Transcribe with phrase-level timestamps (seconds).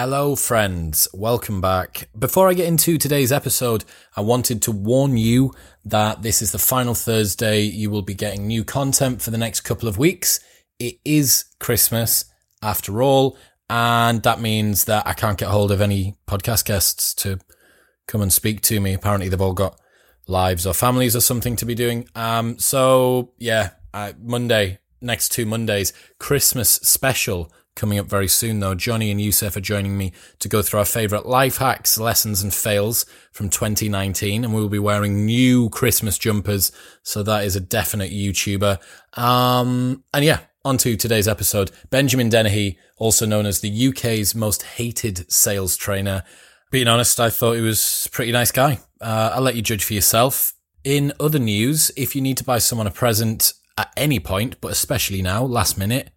[0.00, 1.08] Hello, friends.
[1.12, 2.08] Welcome back.
[2.16, 3.84] Before I get into today's episode,
[4.16, 5.52] I wanted to warn you
[5.84, 7.62] that this is the final Thursday.
[7.62, 10.38] You will be getting new content for the next couple of weeks.
[10.78, 12.26] It is Christmas
[12.62, 13.36] after all,
[13.68, 17.40] and that means that I can't get hold of any podcast guests to
[18.06, 18.94] come and speak to me.
[18.94, 19.80] Apparently, they've all got
[20.28, 22.06] lives or families or something to be doing.
[22.14, 28.74] Um, so yeah, uh, Monday, next two Mondays, Christmas special coming up very soon though.
[28.74, 32.52] Johnny and Yusuf are joining me to go through our favorite life hacks, lessons and
[32.52, 34.44] fails from 2019.
[34.44, 36.70] And we will be wearing new Christmas jumpers.
[37.02, 38.78] So that is a definite YouTuber.
[39.18, 41.70] Um, and yeah, on to today's episode.
[41.88, 46.24] Benjamin Dennehy, also known as the UK's most hated sales trainer.
[46.70, 48.80] Being honest, I thought he was a pretty nice guy.
[49.00, 50.52] Uh, I'll let you judge for yourself.
[50.84, 54.72] In other news, if you need to buy someone a present at any point, but
[54.72, 56.10] especially now, last minute,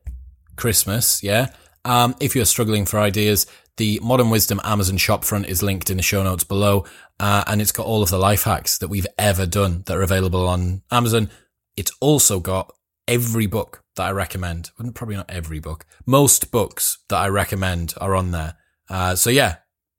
[0.61, 1.47] Christmas, yeah.
[1.85, 3.47] Um, if you're struggling for ideas,
[3.77, 6.85] the Modern Wisdom Amazon shopfront is linked in the show notes below,
[7.19, 10.03] uh, and it's got all of the life hacks that we've ever done that are
[10.03, 11.31] available on Amazon.
[11.75, 12.71] It's also got
[13.07, 14.69] every book that I recommend.
[14.77, 15.87] Well, probably not every book.
[16.05, 18.57] Most books that I recommend are on there.
[18.87, 19.55] Uh, so yeah,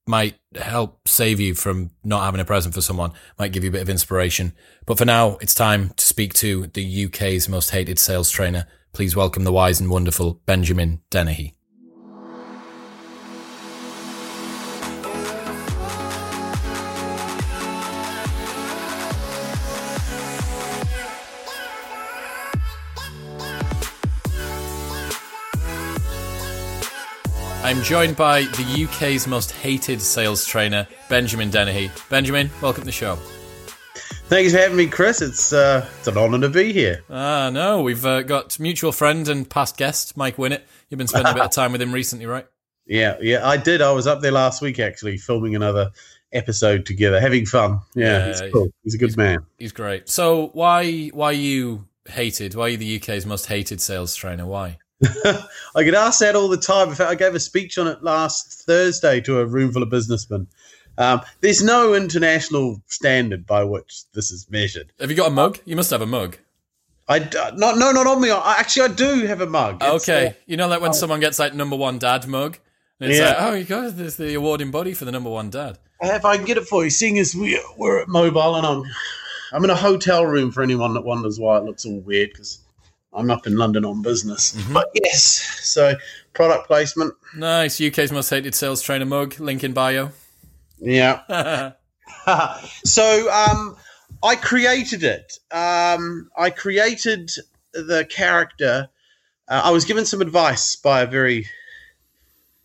[0.06, 3.72] might help save you from not having a present for someone, might give you a
[3.72, 4.52] bit of inspiration.
[4.86, 8.68] But for now, it's time to speak to the UK's most hated sales trainer.
[8.94, 11.54] Please welcome the wise and wonderful Benjamin Dennehy.
[27.64, 31.90] I'm joined by the UK's most hated sales trainer, Benjamin Dennehy.
[32.10, 33.16] Benjamin, welcome to the show.
[34.26, 35.20] Thanks for having me, Chris.
[35.20, 37.04] It's uh, it's an honour to be here.
[37.10, 40.62] Ah, no, we've uh, got mutual friend and past guest Mike Winnett.
[40.88, 42.46] You've been spending a bit of time with him recently, right?
[42.84, 43.80] Yeah, yeah, I did.
[43.80, 45.92] I was up there last week actually, filming another
[46.32, 47.80] episode together, having fun.
[47.94, 48.72] Yeah, yeah he's cool.
[48.82, 49.46] He's a good he's, man.
[49.56, 50.08] He's great.
[50.08, 52.56] So why why you hated?
[52.56, 54.46] Why are you the UK's most hated sales trainer?
[54.46, 54.78] Why?
[55.74, 56.88] I get asked that all the time.
[56.88, 59.90] In fact, I gave a speech on it last Thursday to a room full of
[59.90, 60.46] businessmen.
[60.98, 64.92] Um, there's no international standard by which this is measured.
[65.00, 65.58] Have you got a mug?
[65.64, 66.36] You must have a mug.
[67.08, 67.18] I
[67.56, 68.30] not no not on me.
[68.30, 69.78] I, actually, I do have a mug.
[69.82, 70.94] It's, okay, uh, you know, like when oh.
[70.94, 72.58] someone gets like number one dad mug.
[73.00, 73.26] it's yeah.
[73.26, 75.78] like, oh, you got this the awarding body for the number one dad.
[76.00, 78.84] If I can get it for you, seeing as we we're at mobile and I'm
[79.52, 82.60] I'm in a hotel room for anyone that wonders why it looks all weird because
[83.12, 84.54] I'm up in London on business.
[84.54, 84.72] Mm-hmm.
[84.72, 85.22] But yes,
[85.62, 85.94] so
[86.32, 87.14] product placement.
[87.36, 87.80] Nice.
[87.80, 89.38] UK's most hated sales trainer mug.
[89.38, 90.12] Link in bio.
[90.82, 91.72] Yeah.
[92.84, 93.76] so um,
[94.22, 95.38] I created it.
[95.50, 97.30] Um, I created
[97.72, 98.88] the character.
[99.48, 101.46] Uh, I was given some advice by a very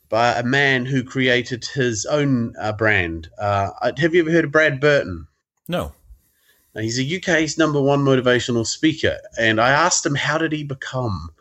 [0.09, 3.29] by a man who created his own uh, brand.
[3.38, 5.27] Uh, have you ever heard of Brad Burton?
[5.67, 5.94] No.
[6.73, 9.17] Now, he's a UK's number one motivational speaker.
[9.38, 11.31] And I asked him, how did he become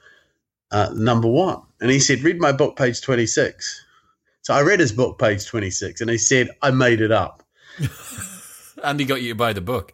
[0.73, 1.63] uh, number one?
[1.81, 3.85] And he said, read my book, page 26.
[4.47, 7.43] So I read his book, page 26, and he said, I made it up.
[8.85, 9.93] and he got you to buy the book.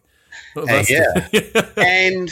[0.55, 1.27] Uh, yeah.
[1.77, 2.31] and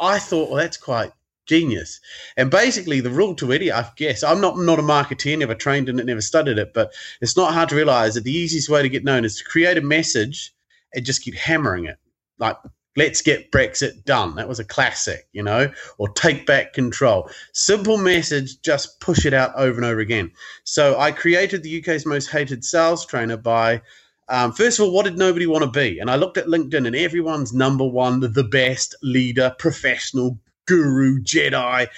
[0.00, 1.12] I thought, well, that's quite
[1.46, 2.00] genius.
[2.36, 5.88] And basically, the rule to any, I guess, I'm not not a marketeer, never trained
[5.88, 8.82] in it, never studied it, but it's not hard to realize that the easiest way
[8.82, 10.52] to get known is to create a message
[10.92, 11.98] and just keep hammering it
[12.38, 12.56] like
[12.96, 14.34] let's get Brexit done.
[14.36, 17.30] That was a classic, you know, or take back control.
[17.52, 20.32] Simple message, just push it out over and over again.
[20.64, 23.82] So I created the UK's most hated sales trainer by,
[24.28, 25.98] um, first of all, what did nobody want to be?
[25.98, 31.88] And I looked at LinkedIn and everyone's number one, the best leader, professional, guru, Jedi,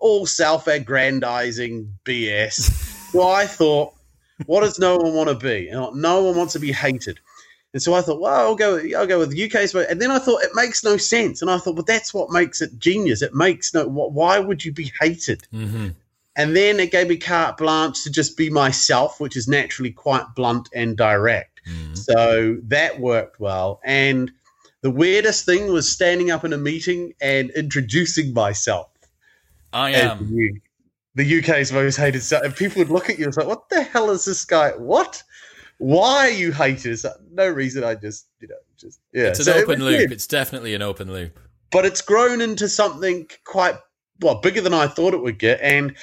[0.00, 3.12] all self aggrandizing BS.
[3.14, 3.94] well, I thought,
[4.46, 5.68] what does no one want to be?
[5.72, 7.18] No one wants to be hated.
[7.78, 9.70] And so I thought, well, I'll go, I'll go with the UK's.
[9.70, 11.42] vote, And then I thought it makes no sense.
[11.42, 13.22] And I thought, well, that's what makes it genius.
[13.22, 13.86] It makes no.
[13.86, 15.46] Why would you be hated?
[15.54, 15.90] Mm-hmm.
[16.34, 20.24] And then it gave me carte blanche to just be myself, which is naturally quite
[20.34, 21.60] blunt and direct.
[21.70, 21.94] Mm-hmm.
[21.94, 23.80] So that worked well.
[23.84, 24.32] And
[24.80, 28.88] the weirdest thing was standing up in a meeting and introducing myself.
[29.72, 30.60] I am
[31.14, 32.24] the UK's most hated.
[32.32, 34.70] And people would look at you and say, "What the hell is this guy?
[34.70, 35.22] What?"
[35.78, 37.06] Why you haters.
[37.32, 37.84] No reason.
[37.84, 39.28] I just, you know, just yeah.
[39.28, 39.98] It's an so open it loop.
[39.98, 40.12] Weird.
[40.12, 41.38] It's definitely an open loop.
[41.70, 43.76] But it's grown into something quite
[44.20, 45.96] well bigger than I thought it would get, and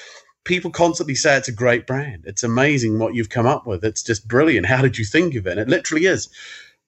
[0.44, 2.24] people constantly say it's a great brand.
[2.26, 3.84] It's amazing what you've come up with.
[3.84, 4.68] It's just brilliant.
[4.68, 5.52] How did you think of it?
[5.52, 6.30] And it literally is.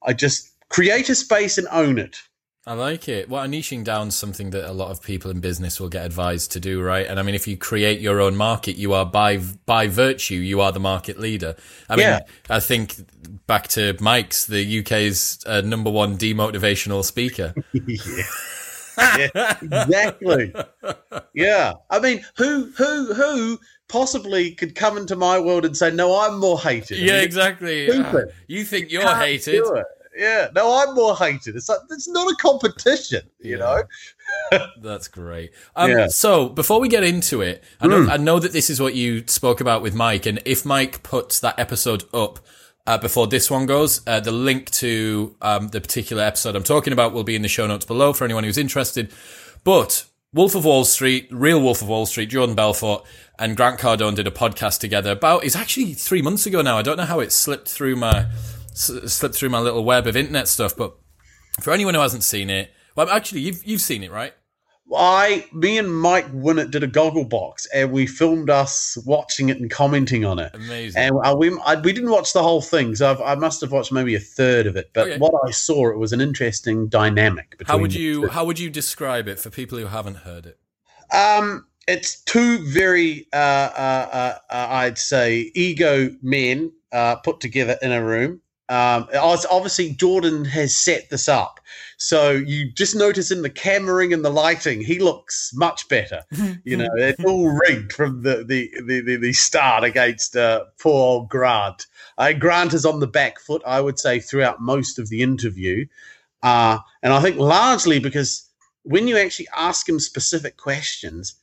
[0.04, 2.18] I just create a space and own it.
[2.68, 3.30] I like it.
[3.30, 6.60] Well, niching down something that a lot of people in business will get advised to
[6.60, 7.08] do, right?
[7.08, 10.60] And I mean, if you create your own market, you are by by virtue, you
[10.60, 11.56] are the market leader.
[11.88, 12.20] I mean,
[12.50, 12.96] I think
[13.48, 17.54] back to Mike's, the UK's uh, number one demotivational speaker.
[17.72, 18.24] yeah.
[18.98, 20.54] yeah, exactly.
[21.34, 26.20] Yeah, I mean, who, who, who possibly could come into my world and say, "No,
[26.20, 27.86] I'm more hated." I yeah, mean, exactly.
[28.48, 29.64] you think you're can't hated?
[30.18, 31.56] Yeah, no, I'm more hated.
[31.56, 33.84] It's like it's not a competition, you Yeah.
[34.52, 34.68] know.
[34.82, 35.52] That's great.
[35.76, 36.08] Um, Yeah.
[36.08, 38.10] So before we get into it, I know Mm.
[38.12, 41.40] I know that this is what you spoke about with Mike, and if Mike puts
[41.42, 42.40] that episode up
[42.88, 46.94] uh, before this one goes, uh, the link to um, the particular episode I'm talking
[46.94, 49.12] about will be in the show notes below for anyone who's interested.
[49.66, 53.04] But Wolf of Wall Street, real Wolf of Wall Street, Jordan Belfort
[53.38, 55.44] and Grant Cardone did a podcast together about.
[55.44, 56.78] It's actually three months ago now.
[56.78, 58.26] I don't know how it slipped through my
[58.78, 60.96] s- slipped through my little web of internet stuff, but
[61.62, 64.34] for anyone who hasn't seen it, well, actually, you've you've seen it, right?
[64.96, 69.60] I, me and Mike Winnett did a goggle box, and we filmed us watching it
[69.60, 70.52] and commenting on it.
[70.56, 71.02] Amazing.
[71.02, 73.74] And I, we, I, we didn't watch the whole thing, so I've, I must have
[73.74, 74.92] watched maybe a third of it.
[74.94, 75.18] But Okay.
[75.18, 77.58] what I saw, it was an interesting dynamic.
[77.58, 80.58] Between How would you how would you describe it for people who haven't heard it?
[81.14, 87.78] Um, it's two very, uh, uh, uh, uh, I'd say, ego men uh, put together
[87.82, 88.40] in a room.
[88.70, 91.62] Um, obviously, Jordan has set this up,
[91.98, 96.24] so you just notice in the cameraing and the lighting, he looks much better.
[96.64, 100.94] You know, it's all rigged from the the the, the, the start against uh, poor
[100.94, 101.88] old Grant.
[102.18, 105.86] Uh, Grant is on the back foot, I would say, throughout most of the interview,
[106.44, 108.48] uh, and I think largely because
[108.84, 111.36] when you actually ask him specific questions,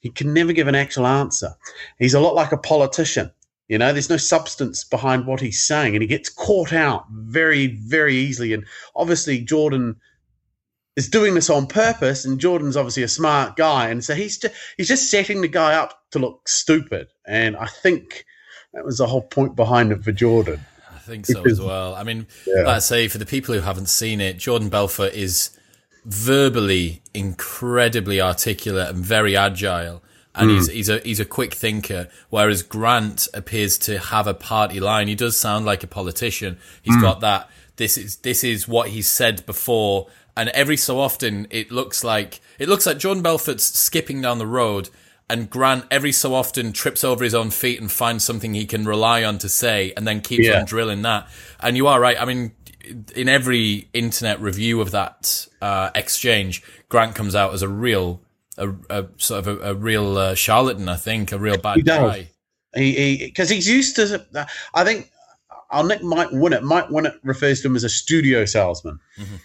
[0.00, 1.54] he can never give an actual answer.
[1.98, 3.30] He's a lot like a politician.
[3.68, 7.66] You know, there's no substance behind what he's saying, and he gets caught out very,
[7.66, 8.52] very easily.
[8.52, 8.64] And
[8.94, 9.96] obviously, Jordan
[10.94, 14.54] is doing this on purpose, and Jordan's obviously a smart guy, and so he's just
[14.76, 17.08] he's just setting the guy up to look stupid.
[17.26, 18.24] And I think
[18.72, 20.60] that was the whole point behind it for Jordan.
[20.94, 21.94] I think so as well.
[21.94, 22.62] I mean, Yeah.
[22.62, 25.50] like I say, for the people who haven't seen it, Jordan Belfort is
[26.04, 30.02] verbally incredibly articulate and very agile.
[30.36, 34.80] And he's, he's a he's a quick thinker, whereas Grant appears to have a party
[34.80, 35.08] line.
[35.08, 36.58] He does sound like a politician.
[36.82, 37.48] He's got that.
[37.76, 42.40] This is this is what he's said before, and every so often it looks like
[42.58, 44.88] it looks like Jordan Belfort's skipping down the road,
[45.28, 48.84] and Grant every so often trips over his own feet and finds something he can
[48.84, 50.60] rely on to say, and then keeps Yeah.
[50.60, 51.28] on drilling that.
[51.60, 52.20] And you are right.
[52.20, 52.52] I mean,
[53.14, 58.20] in every internet review of that uh, exchange, Grant comes out as a real,
[58.58, 60.88] a, a sort of a, a real uh, charlatan.
[60.88, 62.28] I think a real bad He guy.
[62.74, 64.26] He because he's used to.
[64.74, 65.10] I think
[65.70, 66.62] I'll nick Mike Winnett.
[66.62, 69.40] Mike Winnett refers to him as a studio salesman, Mhm.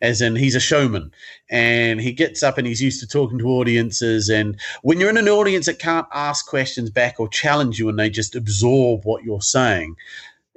[0.00, 1.10] as in he's a showman,
[1.50, 4.28] and he gets up and he's used to talking to audiences.
[4.30, 7.98] And when you're in an audience that can't ask questions back or challenge you, and
[7.98, 9.96] they just absorb what you're saying,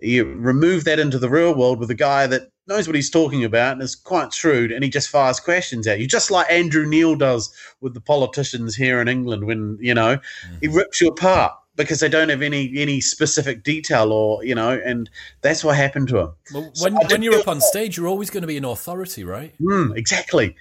[0.01, 3.43] you remove that into the real world with a guy that knows what he's talking
[3.43, 6.85] about and is quite shrewd, and he just fires questions at you, just like Andrew
[6.85, 9.45] Neil does with the politicians here in England.
[9.45, 10.19] When you know
[10.61, 14.79] he rips you apart because they don't have any any specific detail or you know,
[14.85, 15.09] and
[15.41, 16.31] that's what happened to him.
[16.53, 19.23] Well, when I when you're up on stage, you're always going to be an authority,
[19.23, 19.53] right?
[19.59, 20.55] Mm, exactly.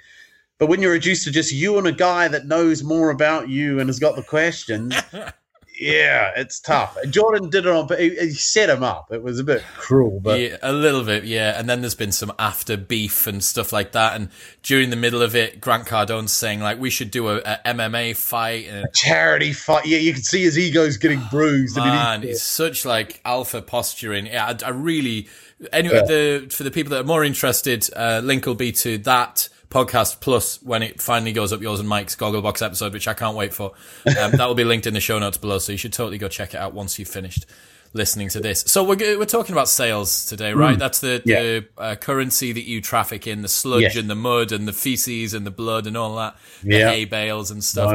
[0.59, 3.81] But when you're reduced to just you and a guy that knows more about you
[3.81, 4.95] and has got the questions,
[5.79, 6.97] yeah, it's tough.
[7.11, 9.13] Jordan did it on, but he, he set him up.
[9.13, 11.59] It was a bit cruel, but yeah, a little bit, yeah.
[11.59, 14.15] And then there's been some after beef and stuff like that.
[14.15, 14.29] And
[14.63, 18.17] during the middle of it, Grant Cardone's saying like we should do a, a MMA
[18.17, 18.67] fight.
[18.69, 19.87] And charity fight.
[19.87, 21.77] Yeah, you can see his ego's getting bruised.
[21.77, 24.27] and he man, it's such like alpha posturing.
[24.27, 25.29] Yeah, I, I really.
[25.73, 26.03] Anyway, Yeah.
[26.03, 30.21] the for the people that are more interested, uh, link will be to that podcast
[30.21, 33.55] plus when it finally goes up yours and Mike's Gogglebox episode, which I can't wait
[33.55, 33.73] for.
[34.21, 36.29] Um, that will be linked in the show notes below, so you should totally go
[36.29, 37.47] check it out once you've finished
[37.95, 38.65] listening to this.
[38.67, 40.79] So we're we're talking about sales today, right?
[40.79, 41.27] That's the, Mm.
[41.27, 41.43] Yeah.
[41.43, 43.97] the uh, currency that you traffic in, the sludge Yes.
[43.97, 46.89] and the mud and the feces and the blood and all that, the Yeah.
[46.91, 47.93] hay bales and stuff.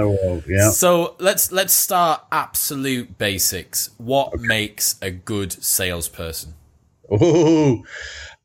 [0.47, 0.69] Yeah.
[0.69, 3.89] So let's let's start absolute basics.
[3.97, 6.53] What makes a good salesperson?
[7.11, 7.83] Ooh.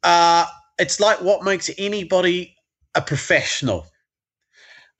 [0.02, 0.46] Uh,
[0.78, 2.56] it's like what makes anybody
[2.94, 3.86] a professional.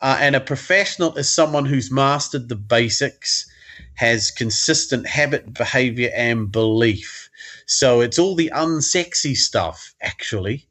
[0.01, 3.47] Uh, and a professional is someone who's mastered the basics,
[3.95, 7.31] has consistent habit, behavior, and belief.
[7.67, 10.67] So it's all the unsexy stuff, actually.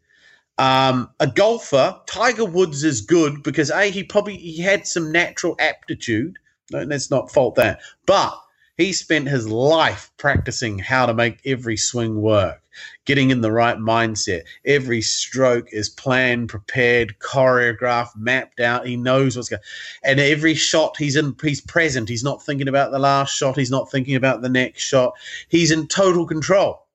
[0.58, 5.56] Um, a golfer, Tiger Woods is good because a he probably he had some natural
[5.60, 6.38] aptitude.
[6.72, 8.38] No, let's not fault that, but
[8.82, 12.64] He spent his life practicing how to make every swing work,
[13.06, 14.42] getting in the right mindset.
[14.66, 18.88] Every stroke is planned, prepared, choreographed, mapped out.
[18.88, 19.62] He knows what's going.
[20.04, 21.36] And every shot, he's in.
[21.44, 22.10] He's present.
[22.10, 23.56] He's not thinking about the last shot.
[23.56, 25.14] He's not thinking about the next shot.
[25.48, 26.88] He's in total control.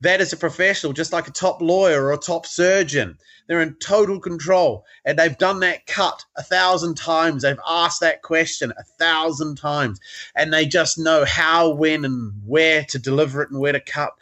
[0.00, 3.16] That is a professional, just like a top lawyer or a top surgeon.
[3.46, 4.84] They're in total control.
[5.04, 7.42] And they've done that cut a thousand times.
[7.42, 10.00] They've asked that question a thousand times.
[10.34, 14.12] And they just know how, when, and where to deliver it and where to cut.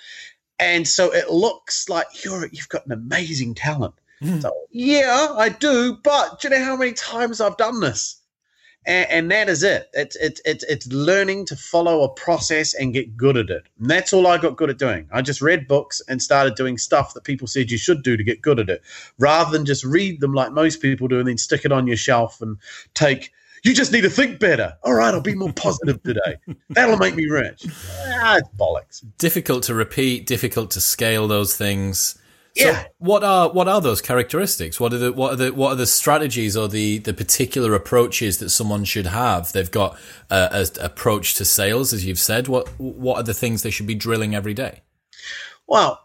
[0.58, 3.94] And so it looks like you're you've got an amazing talent.
[4.22, 4.42] Mm.
[4.42, 8.21] So, yeah, I do, but do you know how many times I've done this?
[8.84, 9.88] And, and, that is it.
[9.92, 13.62] It's, it's it's it's learning to follow a process and get good at it.
[13.78, 15.08] And that's all I got good at doing.
[15.12, 18.24] I just read books and started doing stuff that people said you should do to
[18.24, 18.82] get good at it,
[19.18, 21.96] rather than just read them like most people do and then stick it on your
[21.96, 22.56] shelf and
[22.94, 23.32] take.
[23.64, 24.76] You just need to think better.
[24.82, 26.36] All right, I'll be more positive today.
[26.70, 27.64] That'll make me rich.
[28.04, 29.04] Ah, bollocks.
[29.18, 30.26] Difficult to repeat.
[30.26, 32.18] Difficult to scale those things.
[32.54, 32.82] Yeah.
[32.82, 34.78] So what are what are those characteristics?
[34.78, 38.38] What are the what are the what are the strategies or the the particular approaches
[38.38, 39.52] that someone should have?
[39.52, 39.98] They've got
[40.30, 42.48] a, a approach to sales, as you've said.
[42.48, 44.82] What what are the things they should be drilling every day?
[45.66, 46.00] Well,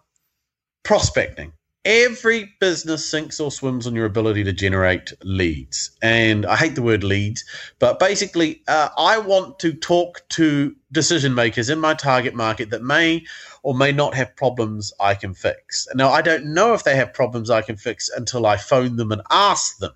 [0.84, 1.54] prospecting.
[1.84, 5.92] Every business sinks or swims on your ability to generate leads.
[6.02, 7.46] And I hate the word leads,
[7.80, 12.84] but basically, uh, I want to talk to decision makers in my target market that
[12.84, 13.24] may
[13.68, 15.90] or may not have problems I can fix.
[15.94, 19.12] Now, I don't know if they have problems I can fix until I phone them
[19.12, 19.92] and ask them.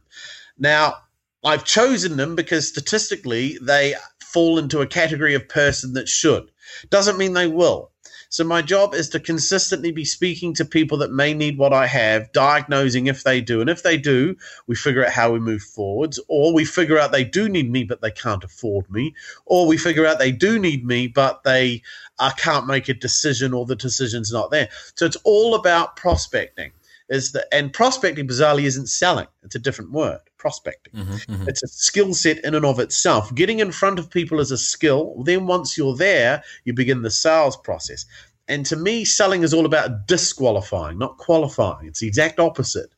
[0.59, 0.95] Now,
[1.41, 6.51] I've chosen them because statistically they fall into a category of person that should.
[6.89, 7.90] Doesn't mean they will.
[8.31, 11.85] So my job is to consistently be speaking to people that may need what I
[11.85, 13.59] have, diagnosing if they do.
[13.59, 17.11] And if they do, we figure out how we move forwards, or we figure out
[17.11, 19.13] they do need me, but they can't afford me,
[19.45, 21.81] or we figure out they do need me, but they
[22.19, 24.69] I can't make a decision or the decision's not there.
[24.95, 26.71] So it's all about prospecting.
[27.09, 29.27] Is that and prospecting bizarrely isn't selling.
[29.43, 30.21] It's a different word.
[30.41, 30.95] Prospecting.
[30.95, 31.49] Mm-hmm, mm-hmm.
[31.49, 33.31] It's a skill set in and of itself.
[33.35, 35.21] Getting in front of people is a skill.
[35.23, 38.07] Then once you're there, you begin the sales process.
[38.47, 41.85] And to me, selling is all about disqualifying, not qualifying.
[41.85, 42.89] It's the exact opposite.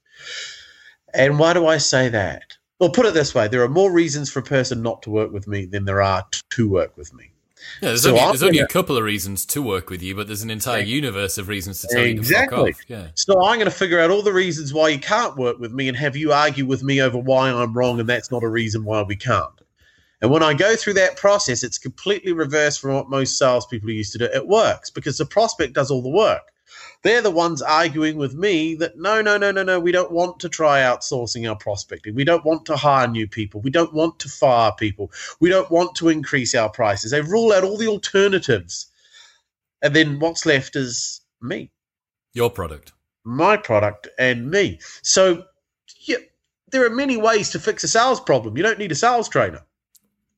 [1.13, 2.57] And why do I say that?
[2.79, 5.33] Well, put it this way: there are more reasons for a person not to work
[5.33, 7.32] with me than there are to work with me.
[7.81, 10.27] Yeah, there's, so only, there's only, a couple of reasons to work with you, but
[10.27, 12.57] there's an entire universe of reasons to tell exactly.
[12.57, 12.89] you to fuck off.
[12.89, 13.07] Yeah.
[13.15, 15.87] So I'm going to figure out all the reasons why you can't work with me
[15.87, 18.83] and have you argue with me over why I'm wrong and that's not a reason
[18.83, 19.49] why we can't.
[20.21, 24.13] And when I go through that process, it's completely reversed from what most salespeople used
[24.13, 24.25] to do.
[24.25, 26.52] It works because the prospect does all the work.
[27.03, 30.39] They're the ones arguing with me that no, no, no, no, no, we don't want
[30.39, 32.15] to try outsourcing our prospecting.
[32.15, 33.59] We don't want to hire new people.
[33.59, 35.11] We don't want to fire people.
[35.41, 37.11] We don't want to increase our prices.
[37.11, 38.87] They rule out all the alternatives.
[39.81, 41.71] And then what's left is me.
[42.33, 42.93] Your product.
[43.25, 44.79] My product and me.
[45.01, 45.43] So
[46.05, 46.17] yeah,
[46.71, 48.55] there are many ways to fix a sales problem.
[48.55, 49.61] You don't need a sales trainer.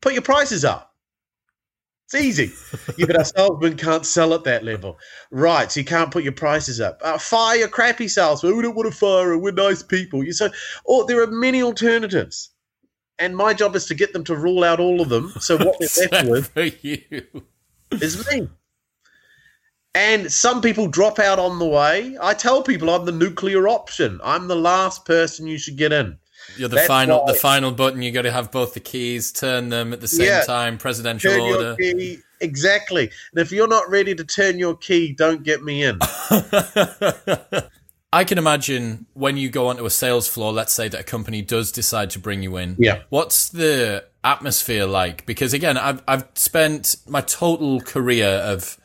[0.01, 0.94] Put your prices up.
[2.05, 2.51] It's easy.
[2.97, 4.99] yeah, but our salesman can't sell at that level.
[5.31, 7.01] Right, so you can't put your prices up.
[7.03, 8.55] Uh, fire your crappy salesman.
[8.55, 9.37] We don't want to fire her.
[9.37, 10.23] We're nice people.
[10.23, 10.49] You say,
[10.85, 12.51] or there are many alternatives.
[13.17, 15.33] And my job is to get them to rule out all of them.
[15.39, 17.23] So what we're left with you.
[17.91, 18.49] is me.
[19.95, 22.17] And some people drop out on the way.
[22.21, 24.19] I tell people I'm the nuclear option.
[24.23, 26.17] I'm the last person you should get in.
[26.57, 27.31] You're the That's final, why.
[27.31, 28.01] the final button.
[28.01, 30.43] You got to have both the keys, turn them at the same yeah.
[30.43, 30.77] time.
[30.77, 31.75] Presidential turn order.
[31.75, 33.09] Key, exactly.
[33.31, 35.99] And if you're not ready to turn your key, don't get me in.
[38.13, 40.53] I can imagine when you go onto a sales floor.
[40.53, 42.77] Let's say that a company does decide to bring you in.
[42.79, 43.01] Yeah.
[43.09, 45.25] What's the atmosphere like?
[45.25, 48.79] Because again, I've I've spent my total career of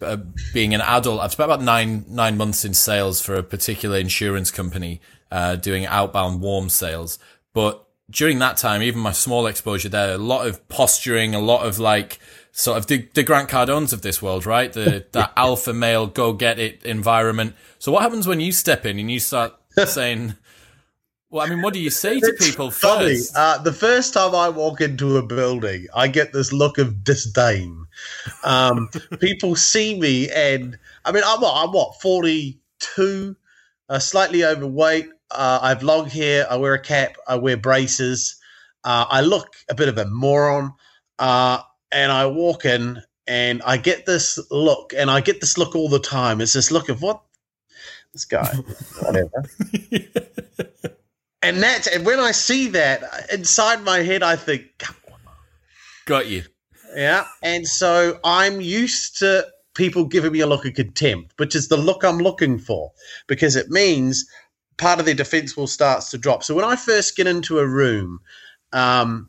[0.00, 0.18] uh,
[0.54, 1.20] being an adult.
[1.20, 5.00] I've spent about nine nine months in sales for a particular insurance company
[5.30, 7.18] uh, doing outbound warm sales.
[7.52, 11.66] But during that time, even my small exposure there, a lot of posturing, a lot
[11.66, 12.18] of like
[12.52, 14.72] sort of the, the Grant Cardones of this world, right?
[14.72, 17.54] The that alpha male go get it environment.
[17.78, 19.54] So what happens when you step in and you start
[19.86, 20.34] saying?
[21.30, 23.16] Well, I mean, what do you say to people funny.
[23.16, 23.36] first?
[23.36, 27.84] Uh, the first time I walk into a building, I get this look of disdain.
[28.44, 28.88] Um,
[29.20, 33.36] people see me, and I mean, I'm what, I'm what 42,
[33.90, 35.10] uh, slightly overweight.
[35.30, 36.46] Uh, I have long hair.
[36.50, 37.16] I wear a cap.
[37.26, 38.36] I wear braces.
[38.84, 40.74] Uh, I look a bit of a moron.
[41.18, 45.76] Uh, and I walk in and I get this look, and I get this look
[45.76, 46.40] all the time.
[46.40, 47.20] It's this look of what
[48.12, 48.54] this guy,
[49.02, 49.44] whatever.
[51.42, 54.82] and that's and when I see that inside my head, I think,
[56.06, 56.44] got you.
[56.96, 57.26] Yeah.
[57.42, 61.76] And so I'm used to people giving me a look of contempt, which is the
[61.76, 62.92] look I'm looking for,
[63.26, 64.26] because it means
[64.78, 66.42] part of their defense will starts to drop.
[66.42, 68.20] So when I first get into a room,
[68.72, 69.28] um,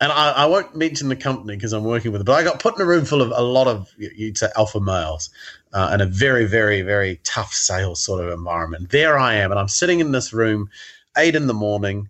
[0.00, 2.60] and I, I, won't mention the company because I'm working with it, but I got
[2.60, 5.30] put in a room full of a lot of you'd say alpha males
[5.72, 8.90] uh, in a very, very, very tough sales sort of environment.
[8.90, 10.68] There I am, and I'm sitting in this room,
[11.16, 12.08] eight in the morning.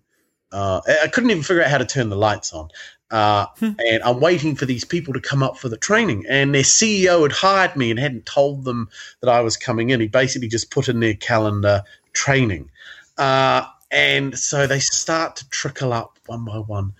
[0.51, 2.69] Uh, I couldn't even figure out how to turn the lights on.
[3.11, 3.71] Uh, hmm.
[3.87, 6.25] and I'm waiting for these people to come up for the training.
[6.29, 8.89] And their CEO had hired me and hadn't told them
[9.21, 10.01] that I was coming in.
[10.01, 12.71] He basically just put in their calendar training.
[13.19, 16.95] Uh, and so they start to trickle up one by one.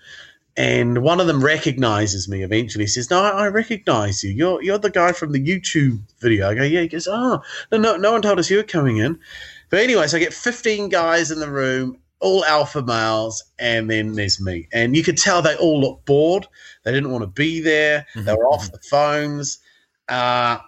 [0.57, 2.85] And one of them recognizes me eventually.
[2.85, 4.31] He says, No, I recognize you.
[4.31, 6.49] You're you're the guy from the YouTube video.
[6.49, 6.81] I go, Yeah.
[6.81, 7.41] He goes, Oh,
[7.71, 9.19] no, no, no one told us you were coming in.
[9.69, 14.39] But anyways, I get 15 guys in the room, all alpha males, and then there's
[14.39, 14.69] me.
[14.71, 16.47] And you could tell they all look bored.
[16.83, 18.05] They didn't want to be there.
[18.13, 18.25] Mm-hmm.
[18.25, 19.59] They were off the phones.
[20.07, 20.59] Uh,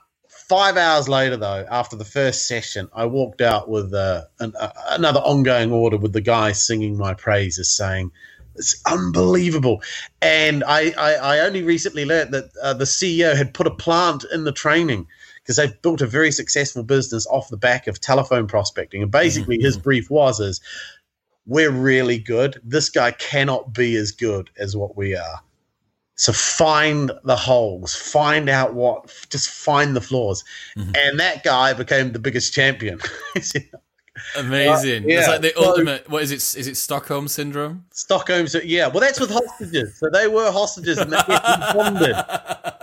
[0.48, 4.72] Five hours later, though, after the first session, I walked out with uh, an, uh,
[4.92, 8.12] another ongoing order with the guy singing my praises, saying,
[8.56, 9.82] it's unbelievable.
[10.22, 14.24] And I, I, I only recently learned that uh, the CEO had put a plant
[14.32, 15.08] in the training
[15.44, 19.01] because they've built a very successful business off the back of telephone prospecting.
[19.01, 19.66] And basically, mm-hmm.
[19.66, 20.62] his brief was is,
[21.46, 22.60] we're really good.
[22.63, 25.42] This guy cannot be as good as what we are.
[26.17, 30.43] So find the holes, find out what, just find the flaws.
[30.75, 30.91] Mm-hmm.
[30.95, 33.00] And that guy became the biggest champion.
[34.36, 35.03] Amazing.
[35.03, 35.19] Uh, yeah.
[35.19, 36.09] It's like the so, ultimate.
[36.09, 36.38] What is it?
[36.59, 37.86] Is it Stockholm syndrome?
[37.91, 38.47] Stockholm.
[38.63, 38.88] Yeah.
[38.88, 40.00] Well, that's with hostages.
[40.00, 41.36] So they were hostages, and they, we
[41.74, 42.15] bonded.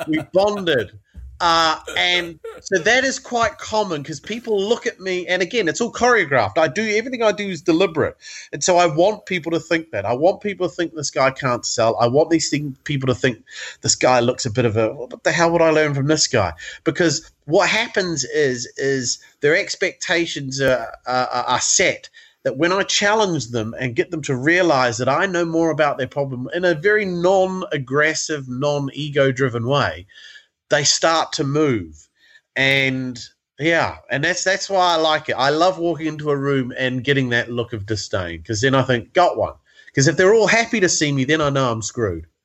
[0.06, 0.98] We bonded.
[1.44, 5.78] Uh, and so that is quite common because people look at me, and again, it's
[5.78, 6.56] all choreographed.
[6.56, 8.16] I do everything I do is deliberate,
[8.54, 10.06] and so I want people to think that.
[10.06, 11.98] I want people to think this guy can't sell.
[11.98, 13.44] I want these thing, people to think
[13.82, 16.28] this guy looks a bit of a what the hell would I learn from this
[16.28, 16.54] guy?
[16.82, 22.08] Because what happens is is their expectations are, are, are set
[22.44, 25.98] that when I challenge them and get them to realize that I know more about
[25.98, 30.06] their problem in a very non aggressive, non ego driven way,
[30.71, 32.09] they start to move.
[32.56, 33.21] And
[33.59, 35.35] yeah, and that's that's why I like it.
[35.35, 38.82] I love walking into a room and getting that look of disdain because then I
[38.82, 39.54] think, got one.
[39.86, 42.26] Because if they're all happy to see me, then I know I'm screwed.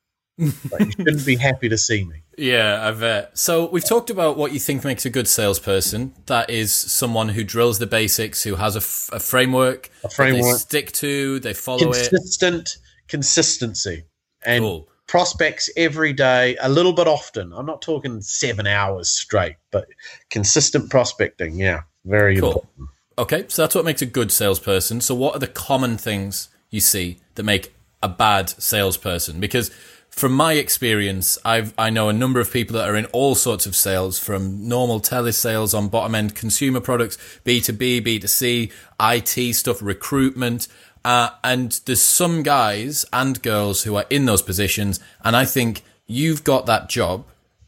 [0.72, 2.24] Like, you shouldn't be happy to see me.
[2.38, 3.38] Yeah, I bet.
[3.38, 6.13] So we've talked about what you think makes a good salesperson.
[6.28, 10.54] That is someone who drills the basics, who has a, f- a framework, a framework
[10.54, 12.17] they stick to, they follow Consistent it.
[12.17, 12.78] Consistent
[13.10, 14.06] consistency.
[14.46, 17.52] And cool prospects every day, a little bit often.
[17.52, 19.88] I'm not talking seven hours straight, but
[20.30, 21.56] consistent prospecting.
[21.56, 22.50] Yeah, very cool.
[22.50, 22.89] important.
[23.17, 25.02] Okay, so that's what makes a good salesperson.
[25.02, 29.39] So, what are the common things you see that make a bad salesperson?
[29.39, 29.72] Because
[30.10, 33.65] from my experience, I've I know a number of people that are in all sorts
[33.65, 38.28] of sales, from normal telesales on bottom end consumer products, B two B, B two
[38.28, 40.67] C, IT stuff, recruitment.
[41.04, 45.00] Uh, and there's some guys and girls who are in those positions.
[45.24, 47.26] And I think you've got that job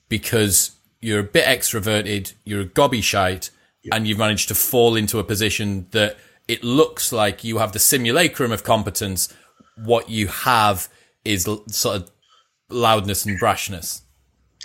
[0.09, 3.49] because you're a bit extroverted, you're a gobby shite,
[3.83, 3.95] yep.
[3.95, 6.17] and you've managed to fall into a position that
[6.47, 9.33] it looks like you have the simulacrum of competence.
[9.77, 10.89] What you have
[11.23, 12.11] is sort of
[12.69, 14.01] loudness and brashness.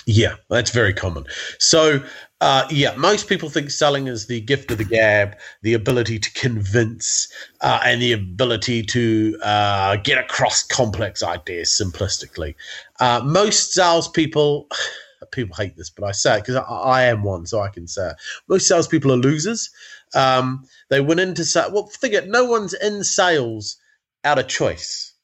[0.07, 1.25] Yeah, that's very common.
[1.59, 2.01] So,
[2.43, 6.33] uh, yeah, most people think selling is the gift of the gab, the ability to
[6.35, 7.29] convince,
[7.63, 12.55] uh, and the ability to uh, get across complex ideas simplistically.
[13.01, 14.69] Uh, most salespeople,
[15.33, 17.89] people hate this, but I say it because I, I, am one, so I can
[17.89, 18.17] say it.
[18.49, 19.71] Most salespeople are losers.
[20.15, 21.73] Um, they went into sales.
[21.73, 22.27] Well, think.
[22.27, 23.79] No one's in sales
[24.25, 25.15] out of choice.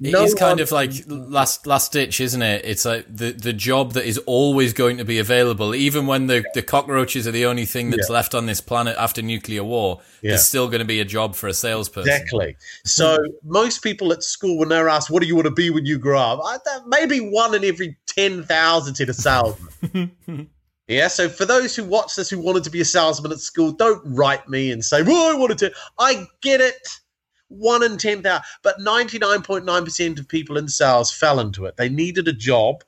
[0.00, 1.32] It no is kind of like mm-hmm.
[1.32, 2.64] last last ditch, isn't it?
[2.64, 6.44] It's like the the job that is always going to be available, even when the,
[6.54, 8.14] the cockroaches are the only thing that's yeah.
[8.14, 10.00] left on this planet after nuclear war.
[10.22, 10.32] Yeah.
[10.32, 12.12] There's still going to be a job for a salesperson.
[12.12, 12.56] Exactly.
[12.84, 15.86] So most people at school, when they're asked, "What do you want to be when
[15.86, 20.50] you grow up?" I, maybe one in every ten thousand said a salesman.
[20.88, 23.72] Yeah, so for those who watch this who wanted to be a salesman at school,
[23.72, 27.00] don't write me and say, "Well, I wanted to." I get it
[27.48, 28.42] one in 10,000.
[28.62, 31.76] But 99.9% of people in sales fell into it.
[31.76, 32.84] They needed a job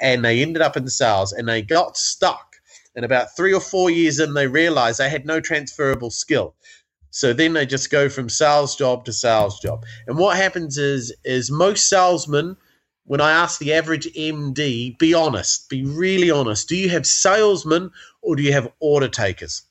[0.00, 2.56] and they ended up in sales and they got stuck.
[2.96, 6.54] And about three or four years in, they realized they had no transferable skill.
[7.10, 9.84] So then they just go from sales job to sales job.
[10.06, 12.56] And what happens is, is most salesmen,
[13.04, 16.68] when I ask the average MD, be honest, be really honest.
[16.68, 17.90] Do you have salesmen
[18.22, 19.62] or do you have order takers?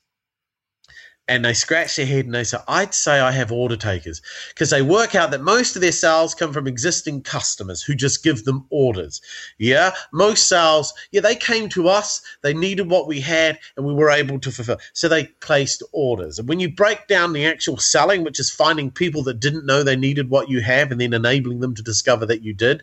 [1.30, 4.70] And they scratch their head and they say, I'd say I have order takers because
[4.70, 8.44] they work out that most of their sales come from existing customers who just give
[8.44, 9.20] them orders.
[9.56, 9.92] Yeah.
[10.12, 14.10] Most sales, yeah, they came to us, they needed what we had, and we were
[14.10, 14.78] able to fulfill.
[14.92, 16.40] So they placed orders.
[16.40, 19.84] And when you break down the actual selling, which is finding people that didn't know
[19.84, 22.82] they needed what you have and then enabling them to discover that you did,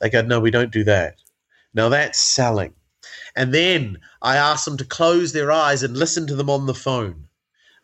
[0.00, 1.16] they go, No, we don't do that.
[1.74, 2.72] Now that's selling.
[3.36, 6.72] And then I ask them to close their eyes and listen to them on the
[6.72, 7.28] phone.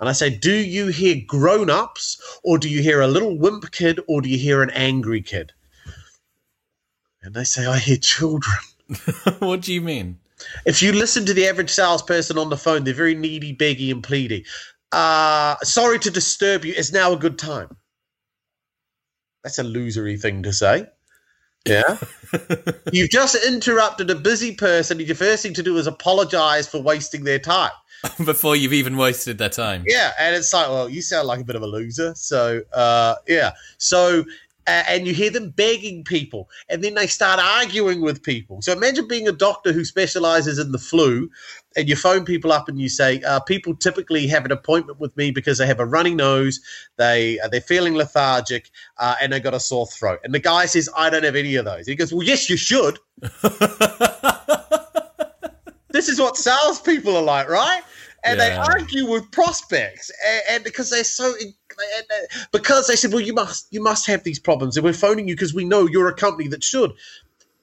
[0.00, 3.70] And I say, Do you hear grown ups, or do you hear a little wimp
[3.70, 5.52] kid, or do you hear an angry kid?
[7.22, 8.58] And they say, I hear children.
[9.38, 10.18] what do you mean?
[10.64, 14.02] If you listen to the average salesperson on the phone, they're very needy, beggy, and
[14.02, 14.46] pleady.
[14.90, 16.72] Uh, sorry to disturb you.
[16.74, 17.76] It's now a good time?
[19.44, 20.86] That's a losery thing to say.
[21.66, 21.98] Yeah.
[22.92, 24.98] You've just interrupted a busy person.
[24.98, 27.70] Your first thing to do is apologize for wasting their time.
[28.24, 29.84] before you've even wasted their time.
[29.86, 32.14] Yeah, and it's like, well, you sound like a bit of a loser.
[32.14, 33.52] So, uh, yeah.
[33.78, 34.24] So,
[34.66, 38.62] uh, and you hear them begging people, and then they start arguing with people.
[38.62, 41.30] So imagine being a doctor who specializes in the flu,
[41.76, 45.16] and you phone people up and you say, uh, people typically have an appointment with
[45.16, 46.60] me because they have a runny nose,
[46.96, 50.20] they uh, they're feeling lethargic, uh, and they got a sore throat.
[50.24, 51.86] And the guy says, I don't have any of those.
[51.86, 52.98] He goes, well, yes, you should.
[55.92, 57.82] this is what salespeople are like, right?
[58.22, 58.48] And yeah.
[58.48, 61.54] they argue with prospects, and, and because they're so, and,
[62.52, 65.34] because they said, well, you must, you must have these problems, and we're phoning you
[65.34, 66.92] because we know you're a company that should.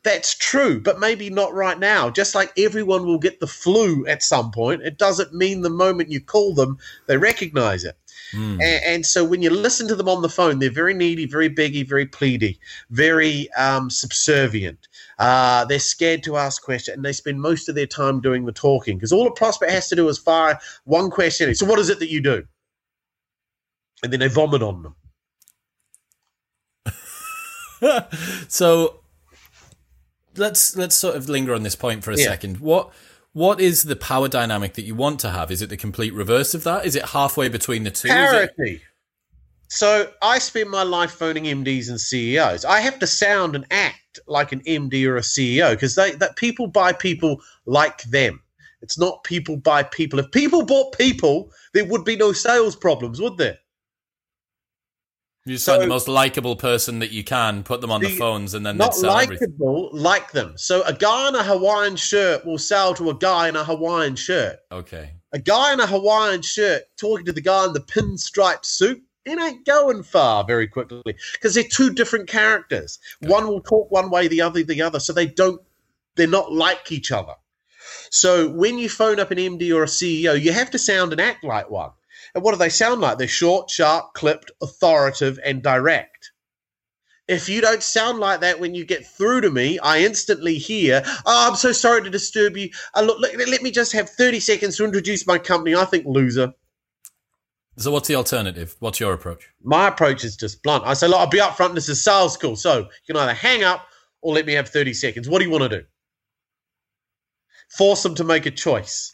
[0.04, 2.10] That's true, but maybe not right now.
[2.10, 6.10] Just like everyone will get the flu at some point, it doesn't mean the moment
[6.10, 7.98] you call them, they recognize it.
[8.32, 8.54] Mm.
[8.54, 11.50] And, and, so when you listen to them on the phone, they're very needy, very
[11.50, 12.60] beggy, very pleady,
[12.90, 14.87] very um, subservient.
[15.20, 18.52] Uh, they're scared to ask questions, and they spend most of their time doing the
[18.52, 21.54] talking because all a prospect has to do is fire one question.
[21.56, 22.46] So, what is it that you do?
[24.04, 24.96] And then they vomit on them.
[28.48, 29.00] so
[30.36, 32.26] let's let's sort of linger on this point for a yeah.
[32.26, 32.60] second.
[32.60, 32.92] What
[33.34, 35.52] what is the power dynamic that you want to have?
[35.52, 36.86] Is it the complete reverse of that?
[36.86, 38.08] Is it halfway between the two?
[38.08, 38.82] Parity.
[39.70, 42.64] So I spend my life phoning MDs and CEOs.
[42.64, 46.38] I have to sound and act like an MD or a CEO because they that
[46.38, 48.42] people buy people like them.
[48.82, 50.20] It's not people buy people.
[50.20, 53.58] If people bought people, there would be no sales problems, would there?
[55.46, 58.08] You just so, find the most likable person that you can, put them on the,
[58.08, 60.54] the phones, and then not likable, like them.
[60.58, 64.18] So a guy in a Hawaiian shirt will sell to a guy in a Hawaiian
[64.18, 64.60] shirt.
[64.72, 65.12] Okay.
[65.32, 69.40] A guy in a Hawaiian shirt talking to the guy in the pinstripe suit, it
[69.40, 73.00] ain't going far very quickly because they're two different characters.
[73.24, 73.32] Okay.
[73.32, 75.62] One will talk one way, the other the other, so they don't.
[76.16, 77.34] They're not like each other.
[78.10, 81.22] So when you phone up an MD or a CEO, you have to sound and
[81.22, 81.92] act like one.
[82.34, 83.18] And what do they sound like?
[83.18, 86.32] They're short, sharp, clipped, authoritative, and direct.
[87.28, 91.04] If you don't sound like that when you get through to me, I instantly hear,
[91.06, 92.70] Oh, I'm so sorry to disturb you.
[92.96, 95.76] Uh, look, look, let me just have 30 seconds to introduce my company.
[95.76, 96.54] I think loser.
[97.80, 98.76] So, what's the alternative?
[98.80, 99.50] What's your approach?
[99.64, 100.84] My approach is just blunt.
[100.86, 101.76] I say, Look, I'll be upfront.
[101.76, 102.56] This is sales call.
[102.56, 103.88] So, you can either hang up
[104.22, 105.30] or let me have 30 seconds.
[105.30, 105.86] What do you want to do?
[107.78, 109.14] Force them to make a choice.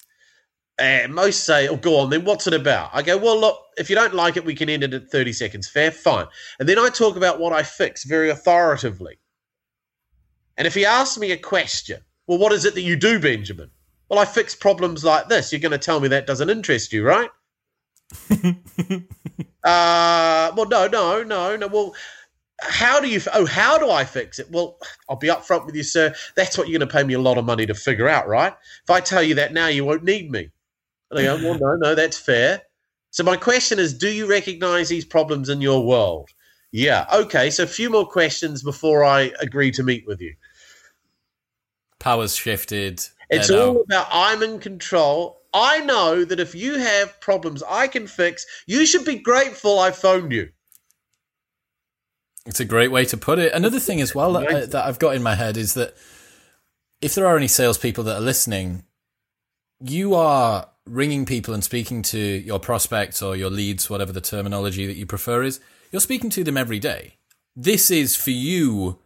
[0.80, 2.89] And most say, oh, go on, then what's it about?
[2.93, 5.34] I go, well, look, if you don't like it, we can end it at 30
[5.34, 5.67] seconds.
[5.67, 6.26] Fair, fine.
[6.60, 9.19] And then I talk about what I fix very authoritatively.
[10.58, 13.69] And if he asks me a question, well, what is it that you do, Benjamin?
[14.10, 15.52] Well, I fix problems like this.
[15.52, 17.30] You're going to tell me that doesn't interest you, right?
[19.63, 21.67] uh, well, no, no, no, no.
[21.67, 21.95] Well,
[22.62, 23.21] how do you?
[23.34, 24.49] Oh, how do I fix it?
[24.52, 24.78] Well,
[25.10, 26.13] I'll be upfront with you, sir.
[26.36, 28.54] That's what you're going to pay me a lot of money to figure out, right?
[28.84, 30.49] If I tell you that now, you won't need me.
[31.12, 32.62] And I go, well, no, no, that's fair.
[33.12, 36.30] So my question is, do you recognize these problems in your world?
[36.71, 37.06] Yeah.
[37.13, 37.52] Okay.
[37.52, 40.34] So a few more questions before I agree to meet with you.
[41.99, 43.06] Power's shifted.
[43.30, 45.43] It's all about I'm in control.
[45.54, 49.92] I know that if you have problems I can fix, you should be grateful I
[49.92, 50.50] phoned you.
[52.46, 53.54] It's a great way to put it.
[53.54, 55.96] Another thing as well that, I, uh, that I've got in my head is that
[57.02, 58.84] if there are any salespeople that are listening,
[59.80, 64.86] you are ringing people and speaking to your prospects or your leads, whatever the terminology
[64.86, 65.60] that you prefer is,
[65.92, 67.16] you're speaking to them every day.
[67.56, 69.00] This is for you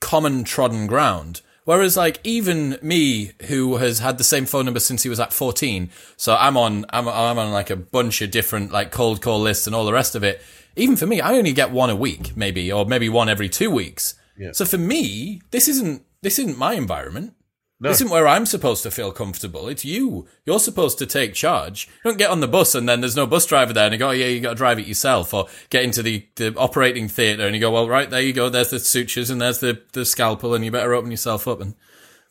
[0.00, 1.40] common trodden ground.
[1.64, 5.32] Whereas, like, even me, who has had the same phone number since he was at
[5.32, 9.40] 14, so I'm on, I'm, I'm on like a bunch of different, like, cold call
[9.40, 10.42] lists and all the rest of it.
[10.74, 13.70] Even for me, I only get one a week, maybe, or maybe one every two
[13.70, 14.14] weeks.
[14.36, 14.52] Yeah.
[14.52, 17.34] So for me, this isn't, this isn't my environment.
[17.82, 17.88] No.
[17.88, 19.66] This isn't where I'm supposed to feel comfortable.
[19.66, 20.28] It's you.
[20.46, 21.88] You're supposed to take charge.
[22.04, 23.98] You don't get on the bus and then there's no bus driver there and you
[23.98, 27.08] go, oh, yeah, you got to drive it yourself or get into the, the operating
[27.08, 28.48] theatre and you go, well, right, there you go.
[28.48, 31.74] There's the sutures and there's the, the scalpel and you better open yourself up and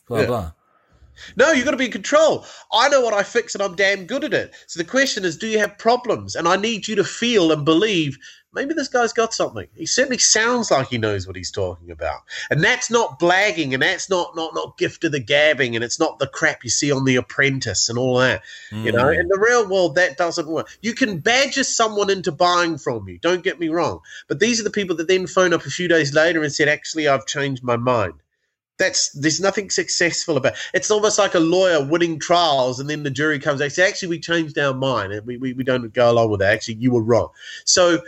[0.08, 0.26] blah, Yeah.
[0.28, 0.52] blah.
[1.36, 2.46] No, you've got to be in control.
[2.72, 4.56] I know what I fix and I'm damn good at it.
[4.68, 6.36] So the question is, do you have problems?
[6.38, 8.18] And I need you to feel and believe
[8.54, 9.68] maybe this guy's got something.
[9.76, 12.22] He certainly sounds like he knows what he's talking about.
[12.50, 16.00] And that's not blagging and that's not not not gift of the gabbing and it's
[16.00, 18.42] not the crap you see on The Apprentice and all that.
[18.72, 19.20] You know, mm.
[19.20, 20.70] in the real world that doesn't work.
[20.82, 24.00] You can badger someone into buying from you, don't get me wrong.
[24.28, 26.68] But these are the people that then phone up a few days later and said,
[26.68, 28.14] actually I've changed my mind.
[28.78, 30.54] That's there's nothing successful about.
[30.74, 33.60] It's almost like a lawyer winning trials, and then the jury comes.
[33.60, 36.40] They say, "Actually, we changed our mind, and we, we, we don't go along with
[36.40, 36.52] that.
[36.52, 37.30] Actually, you were wrong."
[37.64, 38.02] So,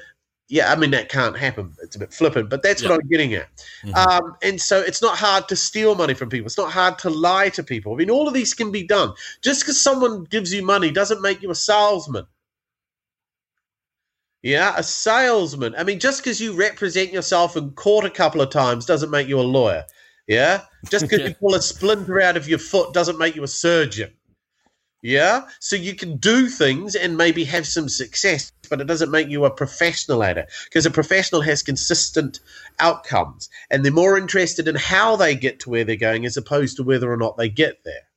[0.50, 1.74] yeah, I mean that can't happen.
[1.82, 2.90] It's a bit flippant, but that's Yeah.
[2.90, 3.48] what I'm getting at.
[3.96, 6.46] Um, and so, it's not hard to steal money from people.
[6.46, 7.94] It's not hard to lie to people.
[7.94, 9.14] I mean, all of these can be done.
[9.42, 12.26] Just because someone gives you money doesn't make you a salesman.
[14.42, 15.74] Yeah, a salesman.
[15.78, 19.28] I mean, just because you represent yourself in court a couple of times doesn't make
[19.30, 19.86] you a lawyer.
[20.28, 23.48] Yeah, just because you pull a splinter out of your foot doesn't make you a
[23.48, 24.12] surgeon.
[25.04, 29.28] Yeah, so you can do things and maybe have some success, but it doesn't make
[29.28, 32.40] you a professional at it because a professional has consistent
[32.80, 36.78] outcomes and they're more interested in how they get to where they're going as opposed
[36.78, 38.08] to whether or not they get there.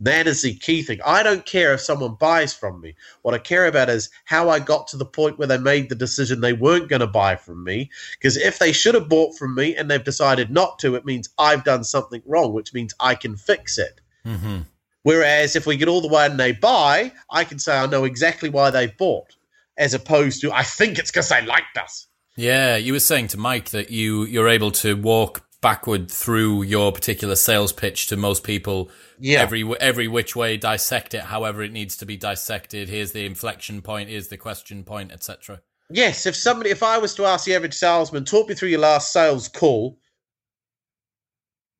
[0.00, 0.98] That is the key thing.
[1.06, 2.96] I don't care if someone buys from me.
[3.22, 5.94] What I care about is how I got to the point where they made the
[5.94, 7.90] decision they weren't going to buy from me.
[8.12, 11.28] Because if they should have bought from me and they've decided not to, it means
[11.38, 14.00] I've done something wrong, which means I can fix it.
[14.26, 14.62] Mm-hmm.
[15.08, 18.04] Whereas if we get all the way and they buy, I can say I know
[18.04, 19.34] exactly why they bought,
[19.78, 22.08] as opposed to I think it's because they liked us.
[22.36, 26.92] Yeah, you were saying to Mike that you you're able to walk backward through your
[26.92, 28.90] particular sales pitch to most people.
[29.18, 29.40] Yeah.
[29.40, 32.90] Every every which way, dissect it however it needs to be dissected.
[32.90, 34.10] Here's the inflection point.
[34.10, 35.62] Here's the question point, etc.
[35.88, 38.80] Yes, if somebody, if I was to ask the average salesman, talk me through your
[38.80, 39.98] last sales call,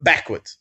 [0.00, 0.56] backwards,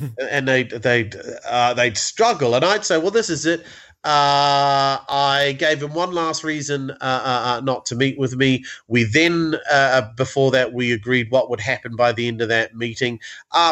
[0.30, 1.16] and they'd they'd
[1.48, 3.64] uh, they'd struggle, and I'd say, well, this is it.
[4.04, 8.64] Uh, I gave him one last reason uh, uh, uh, not to meet with me.
[8.86, 12.76] We then, uh, before that, we agreed what would happen by the end of that
[12.76, 13.18] meeting.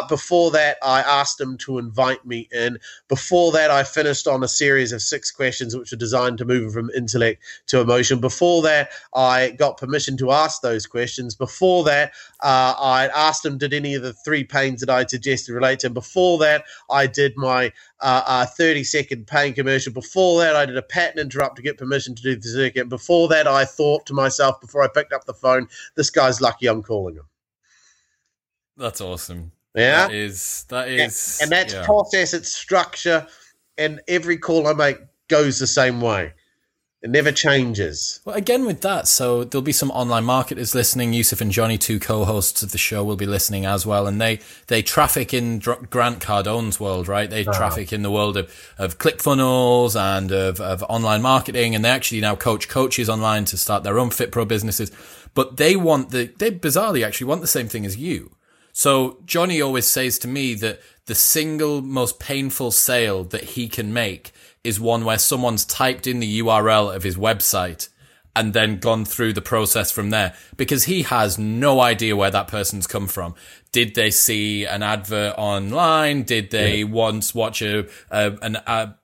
[0.08, 2.78] Before that, I asked him to invite me in.
[3.08, 6.64] Before that, I finished on a series of six questions which were designed to move
[6.64, 8.20] him from intellect to emotion.
[8.20, 11.36] Before that, I got permission to ask those questions.
[11.36, 15.52] Before that, uh, I asked him, did any of the three pains that I suggested
[15.52, 15.94] relate to him?
[15.94, 19.92] Before that, I did my uh, uh, 30 second pain commercial.
[19.92, 22.88] Before that, I did a pattern interrupt to get permission to do the circuit.
[22.88, 26.66] Before that, I thought to myself, before I picked up the phone, this guy's lucky
[26.66, 27.26] I'm calling him.
[28.76, 29.52] That's awesome.
[29.74, 30.08] Yeah.
[30.08, 31.84] That is that is and that's yeah.
[31.84, 33.26] process, it's structure,
[33.76, 36.32] and every call I make goes the same way.
[37.02, 38.20] It never changes.
[38.24, 41.12] Well, again with that, so there'll be some online marketers listening.
[41.12, 44.40] Yusuf and Johnny, two co-hosts of the show, will be listening as well, and they
[44.68, 47.28] they traffic in Dr- Grant Cardone's world, right?
[47.28, 47.52] They uh-huh.
[47.52, 52.22] traffic in the world of of ClickFunnels and of of online marketing, and they actually
[52.22, 54.90] now coach coaches online to start their own FitPro businesses.
[55.34, 58.34] But they want the they bizarrely actually want the same thing as you.
[58.72, 63.92] So Johnny always says to me that the single most painful sale that he can
[63.92, 64.32] make
[64.66, 67.88] is one where someone's typed in the URL of his website
[68.34, 72.48] and then gone through the process from there because he has no idea where that
[72.48, 73.34] person's come from.
[73.72, 76.24] Did they see an advert online?
[76.24, 78.94] Did they once watch a, a an a,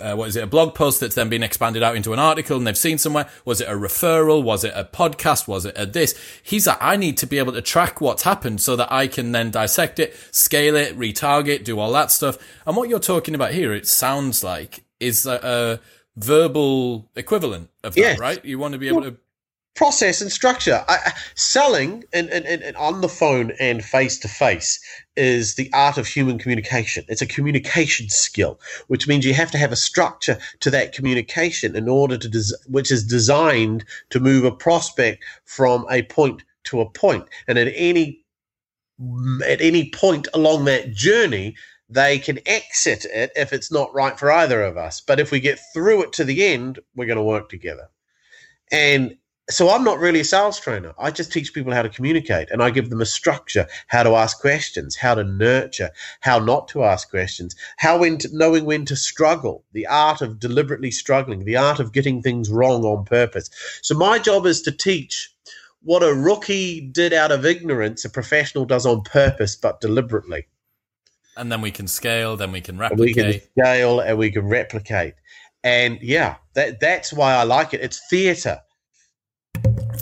[0.00, 0.44] uh, what is it?
[0.44, 3.28] A blog post that's then been expanded out into an article and they've seen somewhere.
[3.44, 4.42] Was it a referral?
[4.42, 5.46] Was it a podcast?
[5.46, 6.18] Was it a this?
[6.42, 9.32] He's like, I need to be able to track what's happened so that I can
[9.32, 12.38] then dissect it, scale it, retarget, do all that stuff.
[12.66, 15.80] And what you're talking about here, it sounds like is a, a
[16.20, 18.18] verbal equivalent of that, Yes.
[18.18, 18.44] right?
[18.44, 19.16] You want to be able to,
[19.74, 20.84] Process and structure.
[20.86, 24.78] I, selling and, and, and on the phone and face to face
[25.16, 27.04] is the art of human communication.
[27.08, 31.76] It's a communication skill, which means you have to have a structure to that communication
[31.76, 36.80] in order to, des- which is designed to move a prospect from a point to
[36.80, 37.28] a point.
[37.46, 38.22] And at any
[39.44, 41.56] at any point along that journey,
[41.88, 45.00] they can exit it if it's not right for either of us.
[45.00, 47.88] But if we get through it to the end, we're going to work together.
[48.70, 49.16] And
[49.50, 50.94] so I'm not really a sales trainer.
[50.98, 54.10] I just teach people how to communicate and I give them a structure, how to
[54.10, 58.84] ask questions, how to nurture, how not to ask questions, how when to, knowing when
[58.86, 63.50] to struggle, the art of deliberately struggling, the art of getting things wrong on purpose.
[63.82, 65.34] So my job is to teach
[65.82, 70.46] what a rookie did out of ignorance, a professional does on purpose but deliberately.
[71.36, 73.42] And then we can scale, then we can And we replicate.
[73.54, 75.14] can scale and we can replicate.
[75.64, 77.80] And yeah, that that's why I like it.
[77.80, 78.60] It's theatre.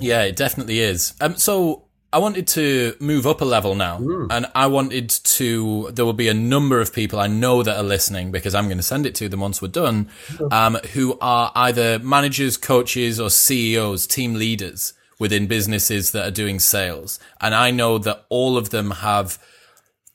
[0.00, 1.14] Yeah, it definitely is.
[1.20, 4.26] Um, so I wanted to move up a level now, Mm.
[4.30, 5.90] and I wanted to.
[5.92, 8.78] There will be a number of people I know that are listening because I'm going
[8.78, 10.08] to send it to them once we're done,
[10.50, 16.58] um, who are either managers, coaches, or CEOs, team leaders within businesses that are doing
[16.58, 19.38] sales, and I know that all of them have.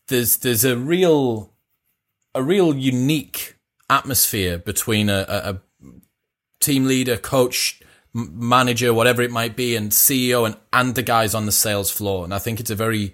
[0.07, 1.53] There's there's a real
[2.33, 3.55] a real unique
[3.89, 5.59] atmosphere between a, a, a
[6.59, 7.79] team leader, coach,
[8.15, 12.23] manager, whatever it might be, and CEO, and and the guys on the sales floor.
[12.23, 13.13] And I think it's a very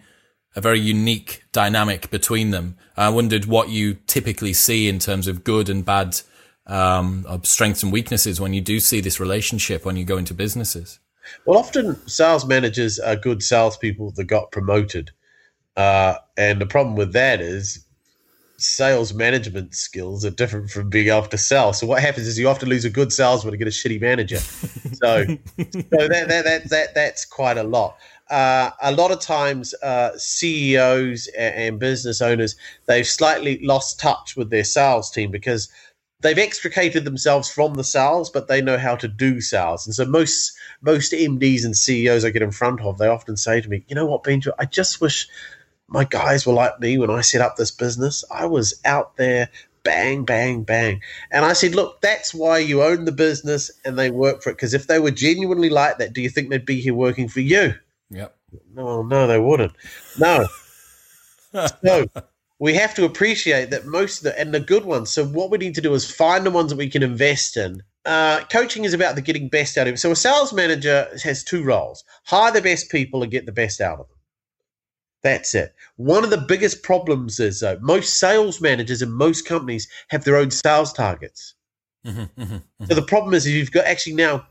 [0.56, 2.78] a very unique dynamic between them.
[2.98, 6.20] I wondered what you typically see in terms of good and bad,
[6.68, 11.00] um, strengths and weaknesses when you do see this relationship when you go into businesses.
[11.46, 15.12] Well, often sales managers are good salespeople that got promoted.
[15.78, 17.86] Uh, and the problem with that is
[18.62, 21.74] sales management skills are different from being able to sell.
[21.74, 24.40] So what happens is you often lose a good salesman to get a shitty manager.
[25.02, 27.98] So, so that, that, that, that, that's quite a lot.
[28.30, 34.38] Uh, a lot of times, uh, CEOs and, and business owners they've slightly lost touch
[34.38, 35.72] with their sales team because
[36.22, 39.88] they've extricated themselves from the sales, but they know how to do sales.
[39.88, 43.60] And so most most MDs and CEOs I get in front of, they often say
[43.60, 44.52] to me, "You know what, Benjo?
[44.60, 45.28] I just wish
[45.92, 48.24] my guys were like me when I set up this business.
[48.32, 49.50] I was out there."
[49.84, 51.02] Bang, bang, bang.
[51.32, 54.54] And I said, Look, that's why you own the business and they work for it.
[54.54, 57.40] Because if they were genuinely like that, do you think they'd be here working for
[57.40, 57.74] you?
[58.12, 58.36] Yep.
[58.76, 59.74] No, no, they wouldn't.
[60.20, 60.46] No.
[61.84, 62.06] so
[62.60, 65.12] we have to appreciate that most of the and the good ones.
[65.12, 67.82] So what we need to do is find the ones that we can invest in.
[68.06, 69.98] Uh, coaching is about the getting best out of it.
[69.98, 73.82] So a sales manager has two roles: hire the best people and get the best
[73.82, 74.18] out of them.
[75.24, 75.76] That's it.
[75.98, 80.38] One of the biggest problems is though most sales managers in most companies have their
[80.38, 81.54] own sales targets.
[82.06, 82.88] Mhm, mhm, mhm.
[82.88, 84.48] So the problem is if you've got actually now,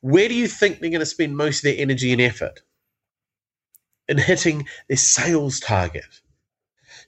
[0.00, 2.62] where do you think they're going to spend most of their energy and effort?
[4.08, 6.21] In hitting their sales target.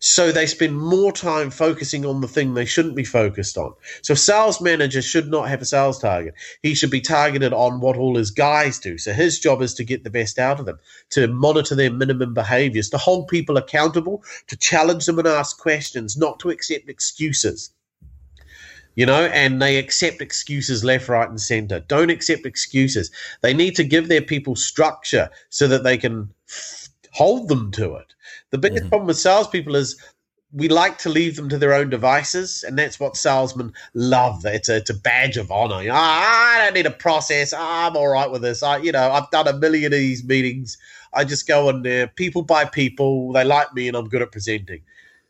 [0.00, 3.74] So they spend more time focusing on the thing they shouldn't be focused on.
[4.02, 6.34] So sales manager should not have a sales target.
[6.62, 8.98] He should be targeted on what all his guys do.
[8.98, 10.78] So his job is to get the best out of them,
[11.10, 16.16] to monitor their minimum behaviors, to hold people accountable, to challenge them and ask questions,
[16.16, 17.70] not to accept excuses
[18.94, 21.80] you know, and they accept excuses left, right, and center.
[21.80, 23.10] Don't accept excuses.
[23.40, 27.96] They need to give their people structure so that they can f- hold them to
[27.96, 28.13] it.
[28.54, 28.88] The biggest Mhm.
[28.90, 29.96] problem with salespeople is
[30.52, 34.46] we like to leave them to their own devices, and that's what salesmen love.
[34.46, 35.82] It's a, it's a badge of honor.
[35.82, 37.52] You know, "Ah, I don't need a process.
[37.52, 38.62] Ah, I'm all right with this.
[38.62, 40.78] I, you know, I've done a million of these meetings.
[41.12, 43.32] I just go in there, people by people.
[43.32, 44.82] They like me, and I'm good at presenting.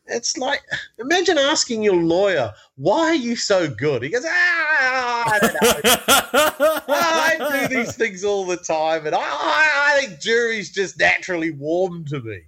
[0.05, 0.61] It's like
[0.99, 6.81] imagine asking your lawyer, "Why are you so good?" He goes, "Ah, I don't know.
[6.89, 12.05] I do these things all the time, and I, I think juries just naturally warm
[12.05, 12.43] to me."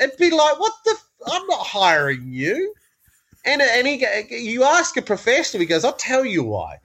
[0.00, 0.92] It'd be like, "What the?
[0.92, 2.74] F- I'm not hiring you."
[3.44, 4.04] And and he,
[4.36, 6.78] you ask a professional, he goes, "I'll tell you why."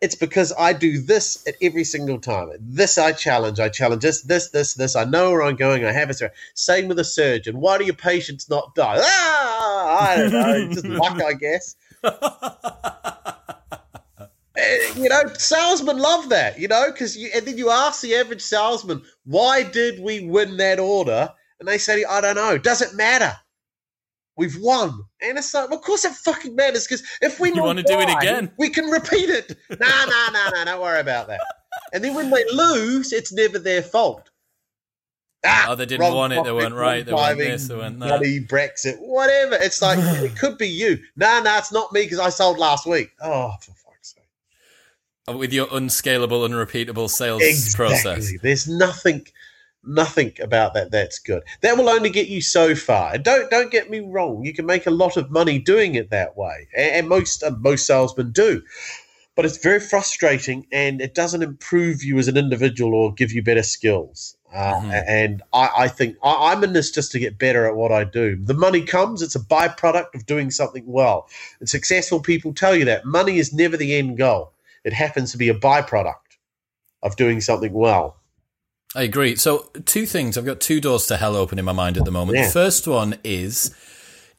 [0.00, 2.50] It's because I do this at every single time.
[2.60, 3.58] This I challenge.
[3.58, 4.94] I challenge this, this, this, this.
[4.94, 5.84] I know where I'm going.
[5.84, 6.22] I have it.
[6.54, 7.58] Same with a surgeon.
[7.58, 8.98] Why do your patients not die?
[9.00, 10.68] Ah, I don't know.
[10.72, 11.74] Just luck, I guess.
[14.58, 18.16] Eh, you know, salesmen love that, you know, because you, and then you ask the
[18.16, 21.32] average salesman, why did we win that order?
[21.60, 22.56] And they say, I don't know.
[22.58, 23.32] Does it matter?
[24.36, 25.00] We've won.
[25.20, 27.98] And it's like, well, of course it fucking matters because if we You wanna do
[27.98, 28.52] it again?
[28.56, 29.56] we can repeat it.
[29.70, 31.40] No, no, no, no, don't worry about that.
[31.92, 34.30] And then when they lose, it's never their fault.
[35.44, 37.98] Ah, Oh, they didn't wrong want it, they weren't right, they weren't this, they weren't
[38.00, 38.08] that.
[38.08, 39.56] bloody Brexit, whatever.
[39.56, 40.98] It's like, it could be you.
[41.16, 43.10] No, no, it's not me because I sold last week.
[43.20, 45.36] Oh, for fuck's sake.
[45.36, 47.86] With your unscalable, unrepeatable sales Exactly.
[47.86, 48.32] process.
[48.42, 49.26] There's nothing,
[49.84, 51.42] nothing about that that's good.
[51.62, 53.14] That will only get you so far.
[53.14, 54.44] And don't don't get me wrong.
[54.44, 57.50] You can make a lot of money doing it that way, and, and most uh,
[57.58, 58.62] most salesmen do.
[59.36, 63.42] But it's very frustrating, and it doesn't improve you as an individual or give you
[63.42, 64.36] better skills.
[64.52, 65.04] Uh, Mhm.
[65.06, 68.04] And I, I think I, I'm in this just to get better at what I
[68.04, 68.36] do.
[68.42, 71.28] The money comes; it's a byproduct of doing something well.
[71.60, 74.52] And successful people tell you that money is never the end goal.
[74.84, 76.14] It happens to be a byproduct
[77.02, 78.16] of doing something well.
[78.94, 79.36] I agree.
[79.36, 80.38] So, two things.
[80.38, 82.38] I've got two doors to hell open in my mind at the moment.
[82.38, 82.46] Yeah.
[82.46, 83.74] The first one is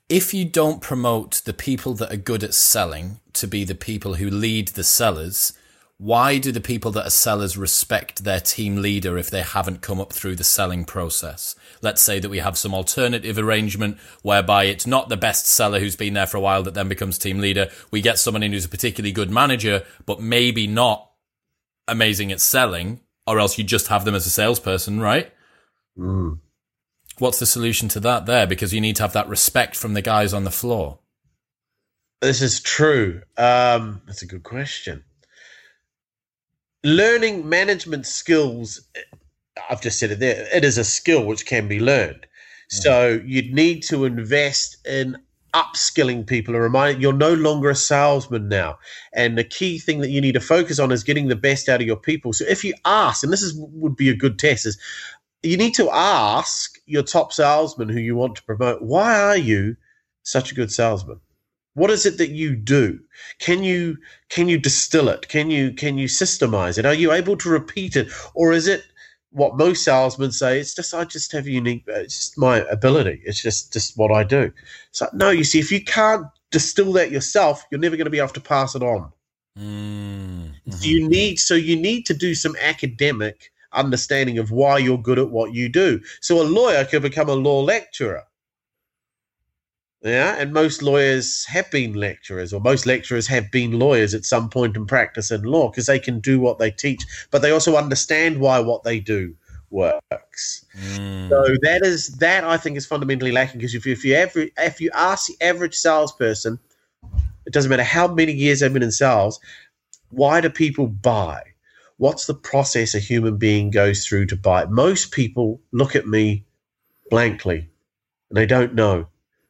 [0.09, 4.15] if you don't promote the people that are good at selling to be the people
[4.15, 5.53] who lead the sellers,
[5.97, 9.99] why do the people that are sellers respect their team leader if they haven't come
[9.99, 11.55] up through the selling process?
[11.81, 15.97] Let's say that we have some alternative arrangement whereby it's not the best seller who's
[15.97, 17.69] been there for a while that then becomes team leader.
[17.91, 21.11] We get someone in who's a particularly good manager, but maybe not
[21.87, 25.31] amazing at selling, or else you just have them as a salesperson, right?
[25.97, 26.39] Mm.
[27.19, 28.47] What's the solution to that there?
[28.47, 30.99] Because you need to have that respect from the guys on the floor.
[32.21, 33.21] This is true.
[33.37, 35.03] Um, that's a good question.
[36.83, 38.81] Learning management skills,
[39.69, 42.25] I've just said it there, it is a skill which can be learned.
[42.71, 45.17] So you'd need to invest in
[45.53, 48.77] upskilling people and reminding you're no longer a salesman now.
[49.13, 51.81] And the key thing that you need to focus on is getting the best out
[51.81, 52.33] of your people.
[52.33, 54.77] So if you ask, and this is would be a good test, is
[55.43, 59.75] you need to ask your top salesman who you want to promote, why are you
[60.23, 61.19] such a good salesman?
[61.75, 62.99] What is it that you do?
[63.39, 63.97] Can you
[64.29, 65.29] can you distill it?
[65.29, 66.85] Can you can you systemize it?
[66.85, 68.83] Are you able to repeat it, or is it
[69.31, 70.59] what most salesmen say?
[70.59, 71.83] It's just I just have unique.
[71.87, 73.21] It's just my ability.
[73.25, 74.51] It's just just what I do.
[74.91, 78.19] So no, you see, if you can't distill that yourself, you're never going to be
[78.19, 79.11] able to pass it on.
[79.57, 80.71] Mm-hmm.
[80.71, 85.19] So you need so you need to do some academic understanding of why you're good
[85.19, 86.01] at what you do.
[86.21, 88.23] So a lawyer could become a law lecturer.
[90.01, 94.49] Yeah, and most lawyers have been lecturers, or most lecturers have been lawyers at some
[94.49, 97.75] point in practice in law because they can do what they teach, but they also
[97.75, 99.35] understand why what they do
[99.71, 100.65] works.
[100.77, 101.29] Mm.
[101.29, 104.79] So that is that I think is fundamentally lacking because if you, if you if
[104.79, 106.59] you ask the average salesperson,
[107.45, 109.39] it doesn't matter how many years they've been in sales,
[110.11, 111.43] why do people buy?
[111.97, 114.65] What's the process a human being goes through to buy?
[114.65, 116.45] Most people look at me
[117.09, 117.67] blankly
[118.29, 119.07] and they don't know.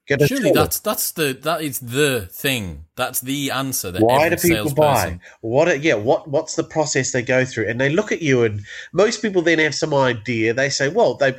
[0.10, 0.54] Get a Surely tool.
[0.54, 2.86] that's that's the that is the thing.
[2.96, 5.20] That's the answer that why do people buy?
[5.42, 5.68] What?
[5.68, 6.28] are- Yeah, what?
[6.28, 7.68] What's the process they go through?
[7.70, 10.54] And they look at you, and most people then have some idea.
[10.56, 11.36] They say, "Well, they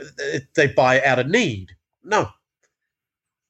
[0.54, 1.72] they buy out of need."
[2.04, 2.28] No.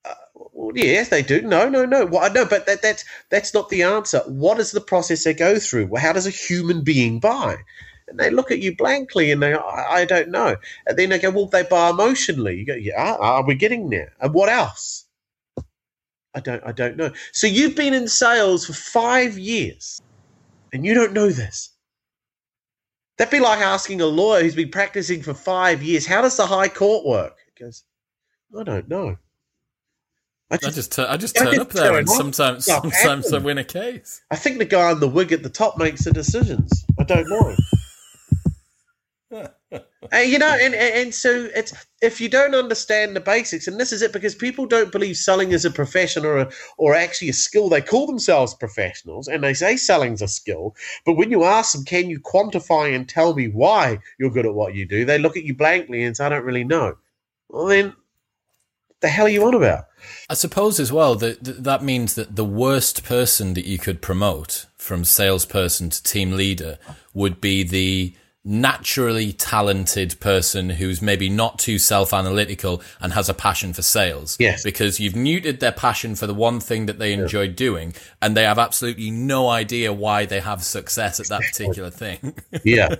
[0.06, 0.14] Uh,
[0.54, 1.42] well, yes, they do.
[1.42, 2.06] No, no, no.
[2.06, 4.20] Well, no, but that, that's that's not the answer.
[4.26, 5.88] What is the process they go through?
[5.88, 7.56] Well, how does a human being buy?
[8.08, 10.56] And they look at you blankly, and they, I, I don't know.
[10.86, 14.12] And then they go, "Well, they buy emotionally." You go, "Yeah, are we getting there?"
[14.18, 15.04] And what else?
[16.34, 17.12] I don't I don't know.
[17.32, 20.00] So you've been in sales for five years
[20.72, 21.70] and you don't know this.
[23.18, 26.46] That'd be like asking a lawyer who's been practicing for five years, how does the
[26.46, 27.36] high court work?
[27.54, 27.84] He goes,
[28.58, 29.16] I don't know.
[30.50, 33.38] I I just, just I just I turn just up there and sometimes sometimes I
[33.38, 34.22] win a case.
[34.30, 36.84] I think the guy in the wig at the top makes the decisions.
[36.98, 37.56] I don't know.
[39.72, 44.02] You know, and, and so it's if you don't understand the basics, and this is
[44.02, 47.68] it because people don't believe selling is a profession or a, or actually a skill.
[47.68, 50.74] They call themselves professionals and they say selling's a skill,
[51.06, 54.54] but when you ask them, can you quantify and tell me why you're good at
[54.54, 55.04] what you do?
[55.04, 56.96] They look at you blankly and say, I don't really know.
[57.48, 57.94] Well, then,
[59.00, 59.84] the hell are you on about?
[60.28, 64.66] I suppose as well that that means that the worst person that you could promote
[64.76, 66.78] from salesperson to team leader
[67.12, 68.14] would be the
[68.50, 74.36] naturally talented person who's maybe not too self-analytical and has a passion for sales.
[74.40, 74.64] Yes.
[74.64, 78.42] Because you've muted their passion for the one thing that they enjoy doing and they
[78.42, 82.34] have absolutely no idea why they have success at that particular thing.
[82.64, 82.96] Yeah,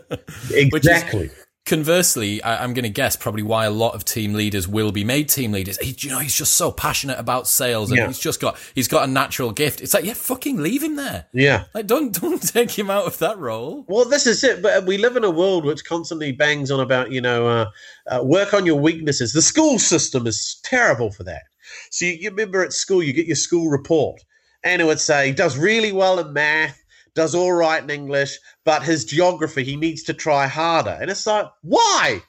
[0.51, 1.31] is- exactly.
[1.67, 5.05] Conversely, I, I'm going to guess probably why a lot of team leaders will be
[5.05, 5.79] made team leaders.
[5.79, 8.07] He, you know, he's just so passionate about sales, and Yeah.
[8.09, 9.81] he's just got he's got a natural gift.
[9.81, 11.27] It's like, yeah, fucking leave him there.
[11.33, 11.65] yeah.
[11.75, 13.85] Like, don't don't take him out of that role.
[13.89, 14.63] Well, this is it.
[14.63, 17.71] But we live in a world which constantly bangs on about, you know, uh,
[18.09, 19.33] uh, work on your weaknesses.
[19.33, 21.43] The school system is terrible for that.
[21.91, 24.21] So you, you remember at school, you get your school report,
[24.65, 26.83] and it would say does really well in math,
[27.15, 30.99] does all right in English, but his geography he needs to try harder.
[31.01, 32.23] And it's like, why?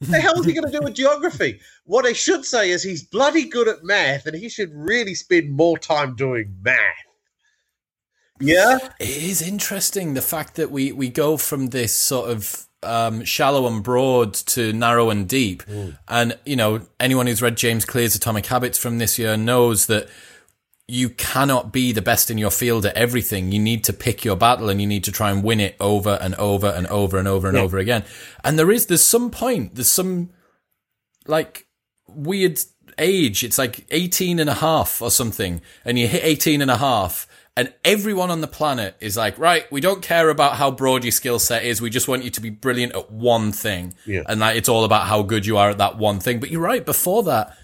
[0.00, 1.58] The hell is he going to do with geography?
[1.84, 5.52] What they should say is he's bloody good at math, and he should really spend
[5.52, 6.78] more time doing math.
[8.38, 8.78] Yeah.
[9.00, 13.66] It is interesting the fact that we we go from this sort of um, shallow
[13.66, 15.62] and broad to narrow and deep,
[16.08, 20.08] and you know anyone who's read James Clear's Atomic Habits from this year knows that
[20.88, 23.50] you cannot be the best in your field at everything.
[23.50, 26.16] You need to pick your battle and you need to try and win it over
[26.20, 27.62] and over and over and over and Yeah.
[27.64, 28.04] over again.
[28.44, 30.30] And there is, there's some point, there's some
[31.26, 31.66] like
[32.08, 32.60] weird
[32.98, 33.42] age.
[33.42, 35.60] It's like 18 and a half or something.
[35.84, 37.26] And you hit 18 and a half
[37.56, 41.10] and everyone on the planet is like, right, we don't care about how broad your
[41.10, 41.80] skill set is.
[41.80, 43.94] We just want you to be brilliant at one thing.
[44.06, 44.22] Yeah.
[44.28, 46.38] And that it's all about how good you are at that one thing.
[46.38, 46.84] But you're right.
[46.86, 47.56] Before that,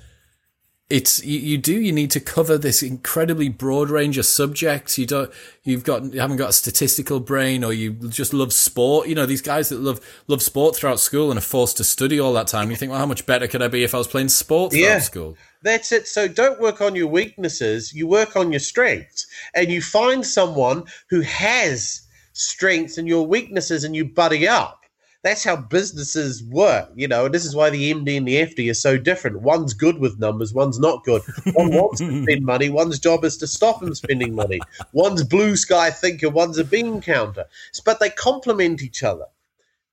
[0.93, 4.99] it's you, you, do you need to cover this incredibly broad range of subjects.
[4.99, 5.33] You don't
[5.63, 9.09] you've got you haven't got a statistical brain or you just love sport.
[9.09, 12.21] You know these guys that love love sport throughout school and are forced to study
[12.21, 14.07] all that time you think well how much better could i be if i was
[14.07, 15.37] playing sport throughout yeah, school?
[15.63, 16.07] That's it.
[16.09, 17.95] So don't work on your weaknesses.
[17.95, 19.27] You work on your strengths.
[19.55, 22.03] And you find someone who has
[22.35, 24.82] strengths and your weaknesses and you buddy up
[25.23, 27.27] that's how businesses work, you know.
[27.27, 29.41] And this is why the MD and the FD are so different.
[29.41, 31.23] One's good with numbers, one's not good.
[31.55, 34.61] One wants to spend money, one's job is to stop them spending money.
[34.93, 37.47] One's blue sky thinker, one's a bean counter.
[37.85, 39.27] But they complement each other.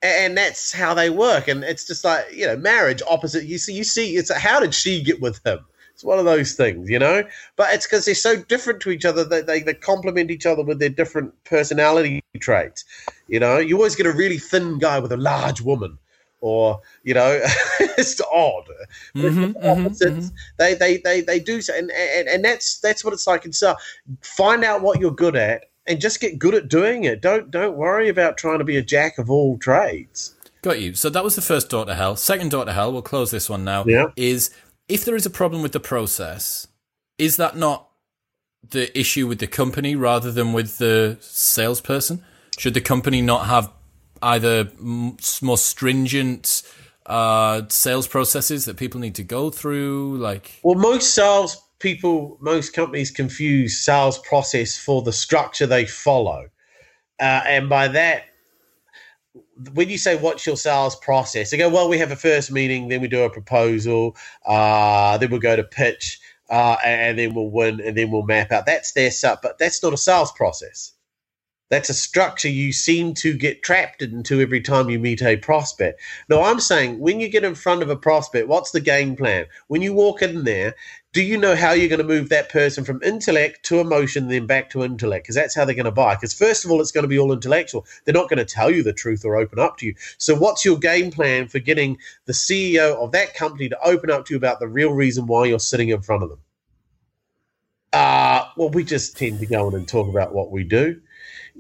[0.02, 1.48] And that's how they work.
[1.48, 3.44] And it's just like, you know, marriage opposite.
[3.44, 5.60] You see, you see, it's a, how did she get with him?
[6.00, 7.26] It's one of those things, you know.
[7.58, 10.64] But it's because they're so different to each other that they, they complement each other
[10.64, 12.86] with their different personality traits.
[13.28, 15.98] You know, you always get a really thin guy with a large woman,
[16.40, 17.42] or you know,
[17.82, 18.64] it's odd.
[19.14, 20.28] Mm-hmm, mm-hmm, mm-hmm.
[20.58, 23.54] They, they they they do so, and, and and that's that's what it's like And
[23.54, 23.76] so,
[24.22, 27.20] Find out what you're good at, and just get good at doing it.
[27.20, 30.34] Don't don't worry about trying to be a jack of all trades.
[30.62, 30.94] Got you.
[30.94, 32.16] So that was the first door to hell.
[32.16, 32.92] Second door to hell.
[32.92, 33.84] We'll close this one now.
[33.86, 34.08] Yeah.
[34.16, 34.52] Is
[34.90, 36.68] if there is a problem with the process,
[37.18, 37.90] is that not
[38.68, 42.26] the issue with the company rather than with the salesperson?
[42.58, 43.72] Should the company not have
[44.22, 46.64] either more stringent
[47.06, 50.18] uh, sales processes that people need to go through?
[50.18, 56.50] Like, well, most sales people, most companies confuse sales process for the structure they follow,
[57.20, 58.24] uh, and by that
[59.74, 62.88] when you say what's your sales process, they go, well, we have a first meeting,
[62.88, 67.50] then we do a proposal, uh, then we'll go to pitch, uh, and then we'll
[67.50, 68.66] win, and then we'll map out.
[68.66, 70.94] That's their stuff, but that's not a sales process.
[71.70, 76.02] That's a structure you seem to get trapped into every time you meet a prospect.
[76.28, 79.46] No, I'm saying when you get in front of a prospect, what's the game plan?
[79.68, 80.76] When you walk in there,
[81.12, 84.46] do you know how you're going to move that person from intellect to emotion, then
[84.46, 85.24] back to intellect?
[85.24, 86.14] Because that's how they're going to buy.
[86.14, 87.86] Because first of all, it's going to be all intellectual.
[88.06, 89.96] They're not going to tell you the truth or open up to you.
[90.20, 94.26] So, what's your game plan for getting the CEO of that company to open up
[94.26, 96.40] to you about the real reason why you're sitting in front of them?
[97.92, 101.02] Uh, well, we just tend to go in and talk about what we do.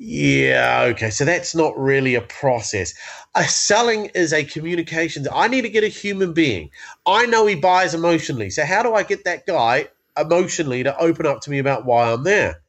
[0.02, 1.10] Yeah, okay.
[1.10, 2.93] So that's not really a process.
[3.36, 5.28] A selling is a communication.
[5.32, 6.72] I need to get a human being.
[7.06, 8.50] I know he buys emotionally.
[8.50, 12.12] So how do I get that guy emotionally to open up to me about why
[12.12, 12.62] I'm there?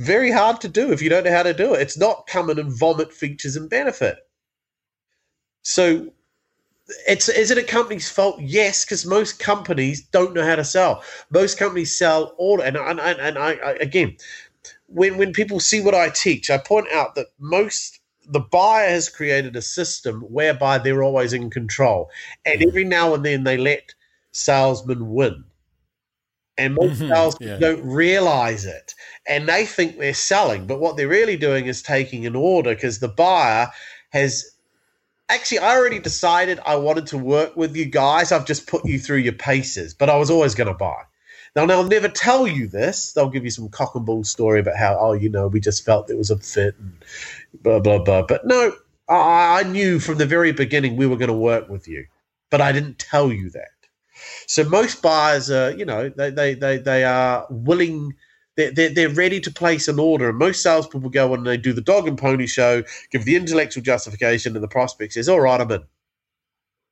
[0.00, 1.82] Very hard to do if you don't know how to do it.
[1.82, 4.16] It's not come in and vomit features and benefit.
[5.62, 6.12] So
[7.08, 8.40] it's is it a company's fault?
[8.40, 11.02] Yes, because most companies don't know how to sell.
[11.30, 14.16] Most companies sell all, and and and, and I, I again,
[14.88, 19.08] when when people see what I teach, I point out that most the buyer has
[19.08, 22.10] created a system whereby they're always in control,
[22.44, 23.94] and every now and then they let
[24.32, 25.44] salesmen win.
[26.58, 27.58] And most mm-hmm, salesmen yeah.
[27.58, 28.94] don't realize it,
[29.28, 32.98] and they think they're selling, but what they're really doing is taking an order because
[32.98, 33.68] the buyer
[34.10, 34.50] has
[35.28, 38.32] actually I already decided I wanted to work with you guys.
[38.32, 41.02] I've just put you through your paces, but I was always going to buy.
[41.56, 43.14] Now, they'll never tell you this.
[43.14, 45.84] They'll give you some cock and bull story about how, oh, you know, we just
[45.84, 47.02] felt it was a fit and
[47.62, 48.22] blah, blah, blah.
[48.22, 48.74] But no,
[49.08, 52.06] I, I knew from the very beginning we were going to work with you,
[52.50, 53.70] but I didn't tell you that.
[54.46, 58.14] So most buyers are, you know, they, they, they, they are willing
[58.56, 60.30] they're, they're, they're, ready to place an order.
[60.30, 63.82] And most salespeople go and they do the dog and pony show, give the intellectual
[63.82, 65.84] justification, and the prospect says, All right, I'm in.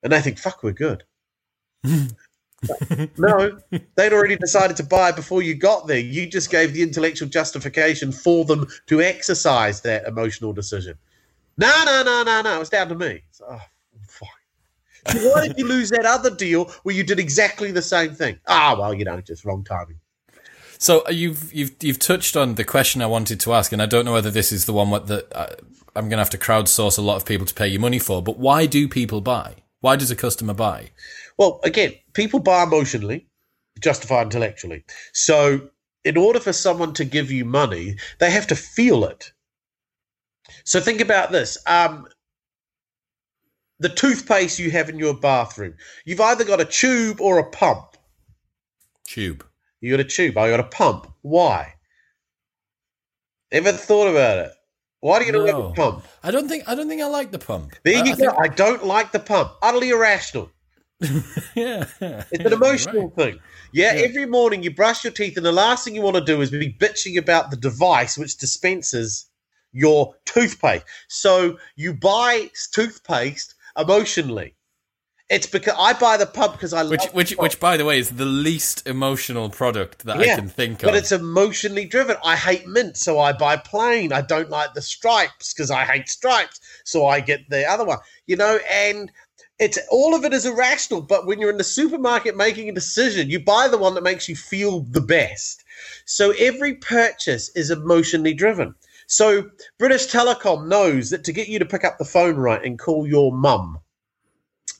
[0.02, 1.04] And they think, Fuck, we're good.
[3.18, 3.58] no,
[3.96, 5.98] they'd already decided to buy before you got there.
[5.98, 10.96] You just gave the intellectual justification for them to exercise that emotional decision.
[11.56, 12.60] No, no, no, no, no.
[12.60, 13.22] It's down to me.
[13.30, 13.60] So, oh,
[14.08, 15.22] fine.
[15.22, 18.38] why did you lose that other deal where you did exactly the same thing?
[18.46, 20.00] Ah, well, you know, just wrong timing.
[20.78, 23.86] So uh, you've you've you've touched on the question I wanted to ask, and I
[23.86, 25.54] don't know whether this is the one that uh,
[25.96, 28.22] I'm going to have to crowdsource a lot of people to pay you money for.
[28.22, 29.56] But why do people buy?
[29.80, 30.90] Why does a customer buy?
[31.38, 33.26] Well, again, people buy emotionally,
[33.80, 34.84] justify intellectually.
[35.12, 35.68] So,
[36.04, 39.32] in order for someone to give you money, they have to feel it.
[40.64, 41.58] So, think about this.
[41.66, 42.06] Um,
[43.80, 45.74] the toothpaste you have in your bathroom,
[46.04, 47.96] you've either got a tube or a pump.
[49.06, 49.44] Tube.
[49.80, 50.38] You got a tube.
[50.38, 51.12] I got a pump.
[51.22, 51.74] Why?
[53.52, 54.52] Ever thought about it?
[55.00, 55.44] Why do you no.
[55.44, 56.04] have a pump?
[56.22, 57.74] I don't think I don't think I like the pump.
[57.82, 58.30] There I, you I go.
[58.30, 58.40] Think...
[58.40, 59.52] I don't like the pump.
[59.60, 60.50] Utterly irrational.
[61.54, 61.84] yeah.
[62.00, 63.14] It's an emotional right.
[63.14, 63.40] thing.
[63.72, 66.24] Yeah, yeah, every morning you brush your teeth, and the last thing you want to
[66.24, 69.26] do is be bitching about the device which dispenses
[69.72, 70.84] your toothpaste.
[71.08, 74.54] So you buy toothpaste emotionally.
[75.30, 77.98] It's because I buy the pub because I which, love which, which, by the way,
[77.98, 80.86] is the least emotional product that yeah, I can think of.
[80.86, 82.16] But it's emotionally driven.
[82.22, 84.12] I hate mint, so I buy plain.
[84.12, 87.98] I don't like the stripes because I hate stripes, so I get the other one.
[88.26, 89.10] You know, and
[89.58, 91.00] it's all of it is irrational.
[91.00, 94.28] But when you're in the supermarket making a decision, you buy the one that makes
[94.28, 95.64] you feel the best.
[96.04, 98.74] So every purchase is emotionally driven.
[99.06, 102.78] So British Telecom knows that to get you to pick up the phone right and
[102.78, 103.78] call your mum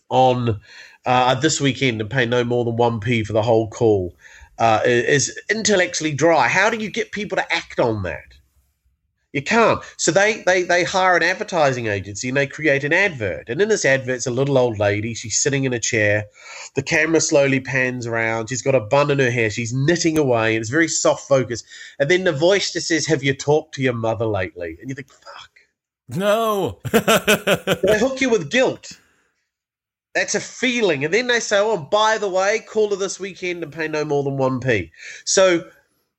[0.09, 0.61] on
[1.07, 4.17] uh, this weekend and pay no more than 1p for the whole call
[4.59, 6.49] uh, is intellectually dry.
[6.49, 8.34] How do you get people to act on that?
[9.35, 9.83] You can't.
[9.97, 13.49] So they, they they hire an advertising agency and they create an advert.
[13.49, 15.13] And in this advert, it's a little old lady.
[15.13, 16.27] She's sitting in a chair.
[16.77, 18.49] The camera slowly pans around.
[18.49, 19.51] She's got a bun in her hair.
[19.51, 20.55] She's knitting away.
[20.55, 21.65] And it's very soft focus.
[21.99, 24.95] And then the voice just says, "Have you talked to your mother lately?" And you
[24.95, 25.51] think, "Fuck."
[26.09, 26.79] No.
[26.93, 28.93] they hook you with guilt.
[30.15, 31.05] That's a feeling.
[31.05, 34.05] And then they say, oh, by the way, call her this weekend and pay no
[34.05, 34.93] more than 1p.
[35.25, 35.69] So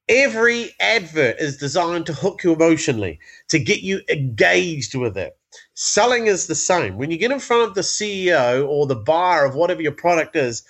[0.08, 5.38] every advert is designed to hook you emotionally, to get you engaged with it.
[5.74, 6.98] Selling is the same.
[6.98, 10.36] When you get in front of the CEO or the buyer of whatever your product
[10.36, 10.64] is,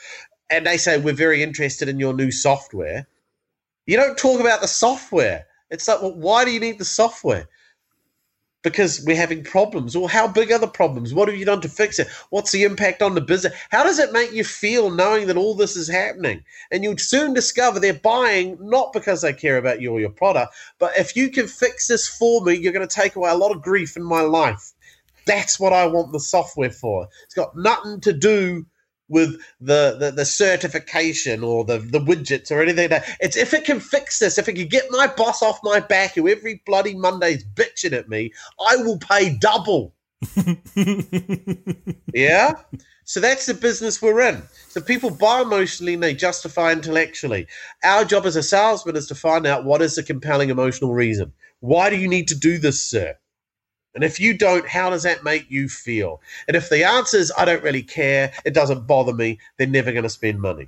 [0.49, 3.07] and they say, we're very interested in your new software,
[3.86, 5.45] you don't talk about the software.
[5.69, 7.47] It's like, well, why do you need the software?
[8.66, 9.95] Because we're having problems?
[9.95, 11.13] Or how big are the problems?
[11.13, 12.07] What have you done to fix it?
[12.32, 13.53] What's the impact on the business?
[13.70, 16.43] How does it make you feel knowing that all this is happening?
[16.72, 20.55] And you'll soon discover they're buying not because they care about you or your product,
[20.80, 23.55] but if you can fix this for me, you're going to take away a lot
[23.55, 24.74] of grief in my life.
[25.28, 27.07] That's what I want the software for.
[27.26, 28.66] It's got nothing to do
[29.08, 33.18] with the, the, the certification or the, the widgets or anything like that.
[33.20, 36.16] It's if it can fix this, if it can get my boss off my back
[36.16, 39.93] who every bloody Monday's bitching at me, I will pay double.
[42.14, 42.53] yeah?
[43.03, 44.41] So that's the business we're in.
[44.70, 47.47] So people buy emotionally and they justify intellectually.
[47.84, 51.32] Our job as a salesman is to find out what is the compelling emotional reason.
[51.60, 53.16] Why do you need to do this, sir?
[53.95, 56.21] And if you don't, how does that make you feel?
[56.47, 59.91] And if the answer is, I don't really care, it doesn't bother me, they're never
[59.91, 60.67] going to spend money.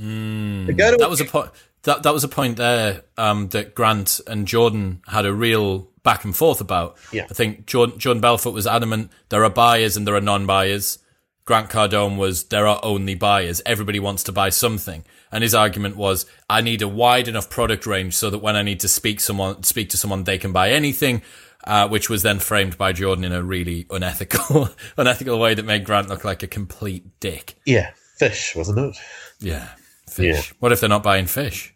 [0.00, 1.50] Mm, that was a point.
[1.82, 6.24] That that was a point there um, that Grant and Jordan had a real back
[6.24, 6.96] and forth about.
[7.12, 7.26] Yeah.
[7.28, 10.98] I think Jordan, Jordan Belfort was adamant there are buyers and there are non-buyers.
[11.44, 13.62] Grant Cardone was there are only buyers.
[13.64, 17.86] Everybody wants to buy something, and his argument was I need a wide enough product
[17.86, 20.70] range so that when I need to speak someone speak to someone, they can buy
[20.70, 21.22] anything
[21.68, 25.84] uh, which was then framed by Jordan in a really unethical, unethical way that made
[25.84, 27.56] Grant look like a complete dick.
[27.66, 28.96] Yeah, fish, wasn't it?
[29.38, 29.68] Yeah,
[30.08, 30.48] fish.
[30.48, 30.56] Yeah.
[30.60, 31.74] What if they're not buying fish?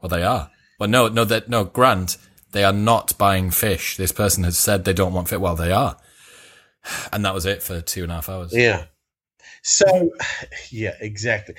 [0.00, 0.50] Well, they are.
[0.78, 2.18] Well, no, no, that no, Grant,
[2.52, 3.96] they are not buying fish.
[3.96, 5.38] This person has said they don't want fish.
[5.38, 5.96] Well, they are,
[7.12, 8.54] and that was it for two and a half hours.
[8.54, 8.84] Yeah.
[9.62, 10.10] So,
[10.70, 11.54] yeah, exactly.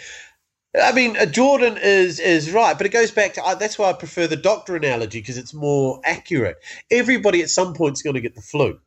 [0.79, 3.89] I mean, uh, Jordan is is right, but it goes back to uh, that's why
[3.89, 6.57] I prefer the doctor analogy because it's more accurate.
[6.89, 8.79] Everybody at some point is going to get the flu,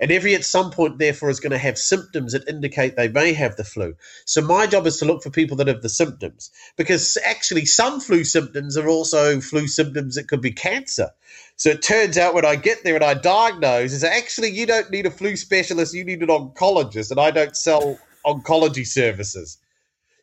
[0.00, 3.32] and every at some point, therefore, is going to have symptoms that indicate they may
[3.32, 3.94] have the flu.
[4.24, 8.00] So my job is to look for people that have the symptoms because actually, some
[8.00, 11.10] flu symptoms are also flu symptoms that could be cancer.
[11.54, 14.90] So it turns out when I get there and I diagnose, is actually you don't
[14.90, 19.58] need a flu specialist, you need an oncologist, and I don't sell oncology services.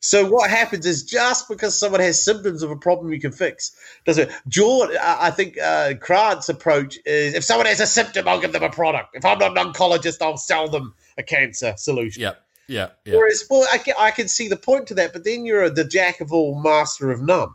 [0.02, 3.76] So what happens is just because someone has symptoms of a problem you can fix
[4.06, 4.32] doesn't.
[4.48, 8.64] George, I think uh, Grant's approach is if someone has a symptom, I'll give them
[8.64, 9.16] a product.
[9.16, 12.22] If I'm not an oncologist, I'll sell them a cancer solution.
[12.22, 12.34] Yeah,
[12.68, 12.90] yeah.
[13.04, 13.16] yeah.
[13.16, 15.84] Whereas, well, I can, I can see the point to that, but then you're the
[15.84, 17.50] jack of all, master of none.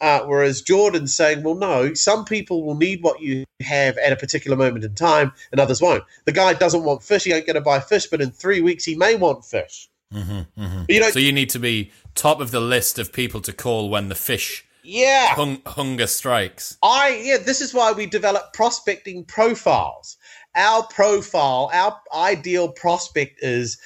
[0.00, 4.16] Uh, whereas Jordan's saying, well, no, some people will need what you have at a
[4.16, 6.04] particular moment in time, and others won't.
[6.24, 8.84] The guy doesn't want fish; he ain't going to buy fish, but in three weeks
[8.84, 9.88] he may want fish.
[10.12, 10.82] Mm-hmm, mm-hmm.
[10.88, 13.90] You know, so you need to be top of the list of people to call
[13.90, 16.78] when the fish yeah hung, hunger strikes.
[16.82, 20.16] I yeah, this is why we develop prospecting profiles.
[20.56, 23.78] Our profile, our ideal prospect is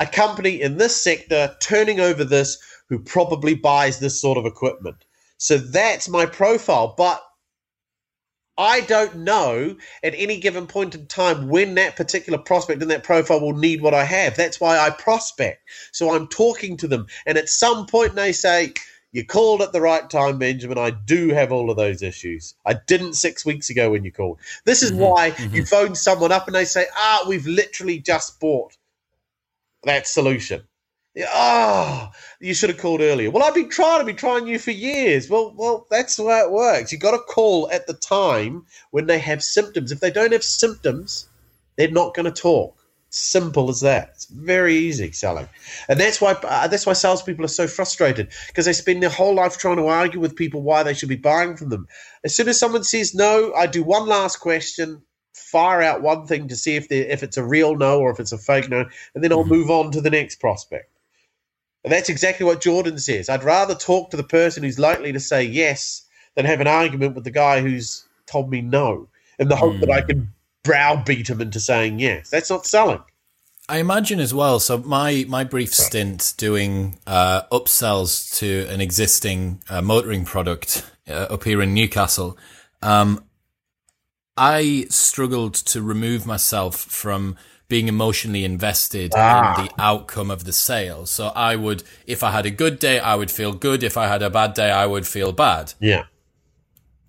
[0.00, 2.58] a company in this sector turning over this
[2.88, 5.04] who probably buys this sort of equipment.
[5.38, 7.22] So that's my profile, but
[8.62, 13.02] I don't know at any given point in time when that particular prospect in that
[13.02, 14.36] profile will need what I have.
[14.36, 15.68] That's why I prospect.
[15.90, 17.08] So I'm talking to them.
[17.26, 18.74] And at some point they say,
[19.10, 20.78] You called at the right time, Benjamin.
[20.78, 22.54] I do have all of those issues.
[22.64, 24.38] I didn't six weeks ago when you called.
[24.64, 25.56] This is mm-hmm, why mm-hmm.
[25.56, 28.76] you phone someone up and they say, Ah, we've literally just bought
[29.82, 30.62] that solution.
[31.18, 32.10] Oh,
[32.40, 33.30] you should have called earlier.
[33.30, 34.00] Well, I've been trying.
[34.00, 35.28] I've been trying you for years.
[35.28, 36.90] Well, well, that's the way it works.
[36.90, 39.92] You've got to call at the time when they have symptoms.
[39.92, 41.28] If they don't have symptoms,
[41.76, 42.76] they're not going to talk.
[43.10, 44.12] Simple as that.
[44.14, 45.46] It's very easy selling,
[45.86, 49.34] and that's why uh, that's why salespeople are so frustrated because they spend their whole
[49.34, 51.86] life trying to argue with people why they should be buying from them.
[52.24, 55.02] As soon as someone says no, I do one last question,
[55.34, 58.18] fire out one thing to see if they if it's a real no or if
[58.18, 60.91] it's a fake no, and then I'll move on to the next prospect.
[61.84, 63.28] And that's exactly what Jordan says.
[63.28, 66.02] I'd rather talk to the person who's likely to say yes
[66.34, 69.08] than have an argument with the guy who's told me no,
[69.38, 69.80] in the hope mm.
[69.80, 72.30] that I can browbeat him into saying yes.
[72.30, 73.02] That's not selling.
[73.68, 74.60] I imagine as well.
[74.60, 81.28] So my my brief stint doing uh, upsells to an existing uh, motoring product uh,
[81.30, 82.36] up here in Newcastle,
[82.82, 83.24] um,
[84.36, 87.36] I struggled to remove myself from
[87.72, 89.58] being emotionally invested ah.
[89.58, 91.06] in the outcome of the sale.
[91.06, 93.82] So I would, if I had a good day, I would feel good.
[93.82, 95.72] If I had a bad day, I would feel bad.
[95.80, 96.04] Yeah.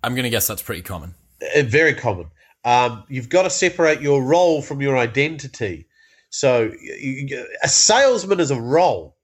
[0.02, 1.16] I'm going to guess that's pretty common.
[1.54, 2.30] Uh, very common.
[2.64, 5.86] Um, you've got to separate your role from your identity.
[6.30, 9.18] So you, a salesman is a role.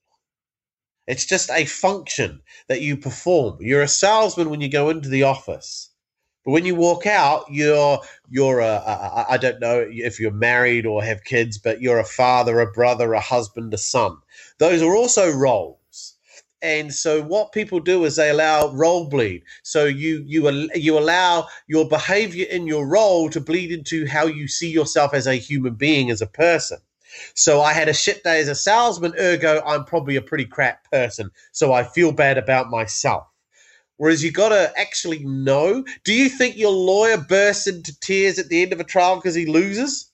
[1.06, 3.56] It's just a function that you perform.
[3.60, 5.89] You're a salesman when you go into the office.
[6.44, 10.86] But when you walk out, you're you're a, a I don't know if you're married
[10.86, 14.16] or have kids, but you're a father, a brother, a husband, a son.
[14.58, 16.16] Those are also roles.
[16.62, 19.44] And so what people do is they allow role bleed.
[19.62, 24.46] So you you you allow your behavior in your role to bleed into how you
[24.48, 26.78] see yourself as a human being, as a person.
[27.34, 30.90] So I had a shit day as a salesman, ergo I'm probably a pretty crap
[30.90, 31.30] person.
[31.52, 33.26] So I feel bad about myself.
[34.00, 35.84] Whereas you got to actually know.
[36.04, 39.34] Do you think your lawyer bursts into tears at the end of a trial because
[39.34, 40.10] he loses?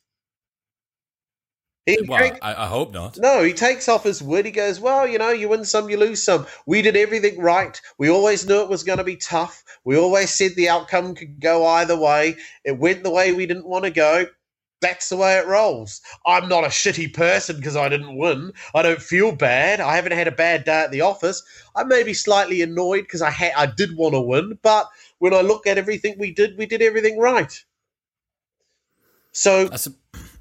[1.86, 3.16] He, well, I, I, hope not.
[3.16, 4.44] No, he takes off his wit.
[4.44, 6.48] He goes, Well, you know, you win some, you lose some.
[6.66, 7.80] We did everything right.
[7.96, 9.62] We always knew it was going to be tough.
[9.84, 12.38] We always said the outcome could go either way.
[12.64, 14.26] It went the way we didn't want to go.
[14.82, 16.02] That's the way it rolls.
[16.26, 18.52] I'm not a shitty person because I didn't win.
[18.74, 19.80] I don't feel bad.
[19.80, 21.42] I haven't had a bad day at the office.
[21.74, 25.32] I may be slightly annoyed because I had I did want to win, but when
[25.32, 27.64] I look at everything we did, we did everything right.
[29.32, 29.94] So I, su-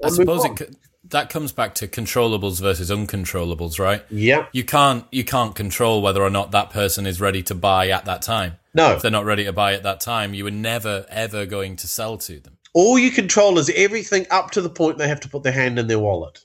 [0.03, 0.75] I suppose it
[1.09, 4.03] that comes back to controllables versus uncontrollables, right?
[4.09, 4.47] Yeah.
[4.51, 8.05] You can't you can't control whether or not that person is ready to buy at
[8.05, 8.57] that time.
[8.73, 8.93] No.
[8.93, 11.87] If they're not ready to buy at that time, you were never ever going to
[11.87, 12.54] sell to them.
[12.75, 15.79] All you control is everything up to the point they have to put their hand
[15.79, 16.43] in their wallet.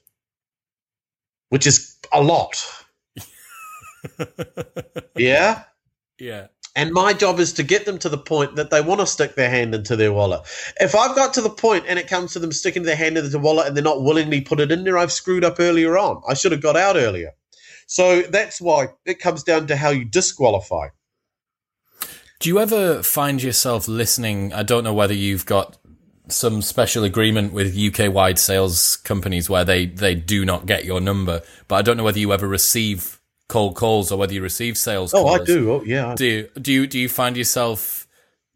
[1.49, 2.65] Which is a lot.
[5.17, 5.65] yeah?
[6.21, 6.47] Yeah.
[6.77, 9.35] And my job is to get them to the point that they want to stick
[9.35, 10.43] their hand into their wallet.
[10.81, 13.29] If I've got to the point and it comes to them sticking their hand into
[13.29, 16.23] the wallet and they're not willingly put it in there, I've screwed up earlier on.
[16.29, 17.33] I should have got out earlier.
[17.89, 20.91] So that's why it comes down to how you disqualify.
[22.39, 24.53] Do you ever find yourself listening?
[24.53, 25.77] I don't know whether you've got
[26.33, 31.01] some special agreement with UK wide sales companies where they, they do not get your
[31.01, 34.79] number, but I don't know whether you ever receive cold calls or whether you receive
[34.79, 35.13] sales.
[35.13, 35.73] Oh, I do.
[35.73, 36.15] Oh, yeah.
[36.15, 38.07] Do you, do you do you find yourself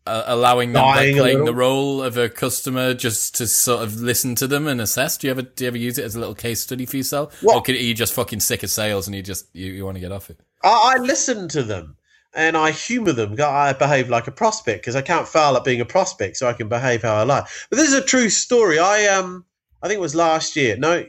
[0.06, 4.34] uh, allowing them like, playing the role of a customer just to sort of listen
[4.36, 5.18] to them and assess?
[5.18, 7.42] Do you ever do you ever use it as a little case study for yourself,
[7.42, 7.56] what?
[7.56, 9.96] or can, are you just fucking sick of sales and you just you, you want
[9.96, 10.38] to get off it?
[10.62, 11.96] I, I listen to them
[12.34, 13.36] and I humour them.
[13.40, 16.52] I behave like a prospect because I can't fail at being a prospect, so I
[16.52, 17.44] can behave how I like.
[17.70, 18.78] But this is a true story.
[18.78, 19.44] I um
[19.82, 20.76] I think it was last year.
[20.76, 21.04] No,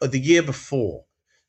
[0.00, 1.04] the year before.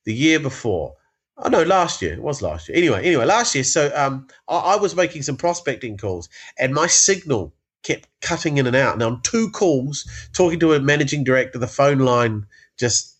[0.05, 0.95] The year before.
[1.37, 2.77] Oh no, last year it was last year.
[2.77, 3.63] Anyway, anyway, last year.
[3.63, 7.53] So um, I, I, was making some prospecting calls, and my signal
[7.83, 8.97] kept cutting in and out.
[8.97, 12.47] Now on two calls, talking to a managing director, the phone line
[12.77, 13.16] just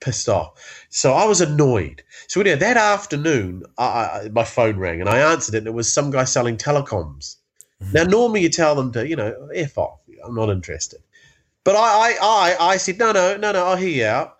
[0.00, 0.86] pissed off.
[0.90, 2.02] So I was annoyed.
[2.28, 5.58] So anyway, that afternoon, I, I, my phone rang, and I answered it.
[5.58, 7.36] and It was some guy selling telecoms.
[7.82, 7.92] Mm-hmm.
[7.92, 10.00] Now normally you tell them to, you know, f off.
[10.24, 11.00] I'm not interested.
[11.64, 13.66] But I, I, I, I said no, no, no, no.
[13.66, 14.36] I'll hear you out.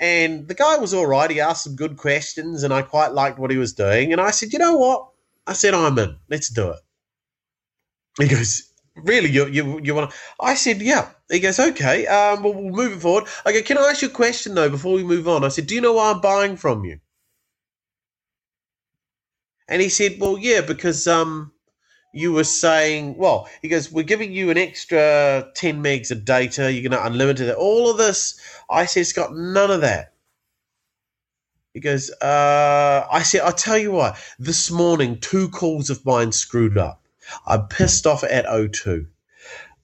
[0.00, 1.30] And the guy was all right.
[1.30, 4.12] He asked some good questions, and I quite liked what he was doing.
[4.12, 5.08] And I said, you know what?
[5.46, 6.16] I said, I'm in.
[6.28, 6.80] Let's do it.
[8.18, 9.30] He goes, really?
[9.30, 10.10] You you you want?
[10.10, 10.16] to?
[10.40, 11.10] I said, yeah.
[11.30, 12.06] He goes, okay.
[12.06, 13.24] Um, well, we'll move it forward.
[13.46, 15.44] I go, can I ask you a question though before we move on?
[15.44, 17.00] I said, do you know why I'm buying from you?
[19.68, 21.52] And he said, well, yeah, because um,
[22.12, 26.70] you were saying, well, he goes, we're giving you an extra 10 megs of data.
[26.70, 27.56] You're going to unlimited it.
[27.56, 28.38] All of this.
[28.68, 30.12] I said, it's got none of that.
[31.72, 36.30] He goes, uh, I said, I'll tell you what, this morning, two calls of mine
[36.30, 37.02] screwed up.
[37.46, 39.06] I'm pissed off at O2.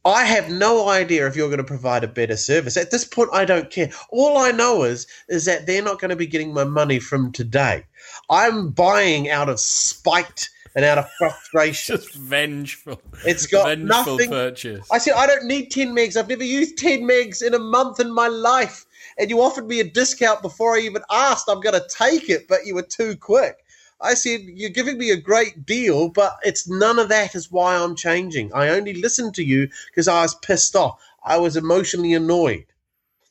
[0.04, 2.76] I have no idea if you're going to provide a better service.
[2.76, 3.90] At this point, I don't care.
[4.10, 7.32] All I know is is that they're not going to be getting my money from
[7.32, 7.84] today.
[8.30, 11.96] I'm buying out of spite and out of frustration.
[11.98, 13.00] Just vengeful.
[13.26, 14.30] It's got vengeful nothing.
[14.30, 14.88] purchase.
[14.90, 16.16] I said, I don't need 10 megs.
[16.16, 18.86] I've never used 10 megs in a month in my life.
[19.18, 21.48] And you offered me a discount before I even asked.
[21.48, 23.56] I'm going to take it, but you were too quick.
[24.02, 27.76] I said, You're giving me a great deal, but it's none of that is why
[27.76, 28.52] I'm changing.
[28.54, 31.00] I only listened to you because I was pissed off.
[31.24, 32.66] I was emotionally annoyed.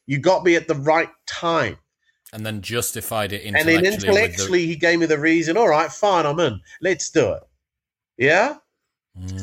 [0.06, 1.78] You got me at the right time.
[2.32, 5.58] and then justified it And then with the- intellectually, he gave me the reason.
[5.58, 6.62] All right, fine, I'm in.
[6.82, 7.44] Let's do it.
[8.18, 8.58] Yeah?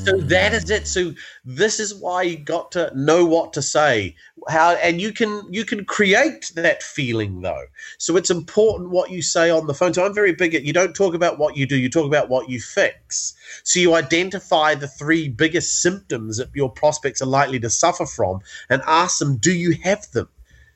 [0.06, 0.86] So that is it.
[0.86, 1.12] So
[1.44, 4.14] this is why you got to know what to say.
[4.48, 7.64] How and you can you can create that feeling though.
[7.98, 9.94] So it's important what you say on the phone.
[9.94, 12.28] So I'm very big at you don't talk about what you do, you talk about
[12.28, 13.34] what you fix.
[13.64, 18.40] So you identify the three biggest symptoms that your prospects are likely to suffer from
[18.70, 20.28] and ask them, do you have them?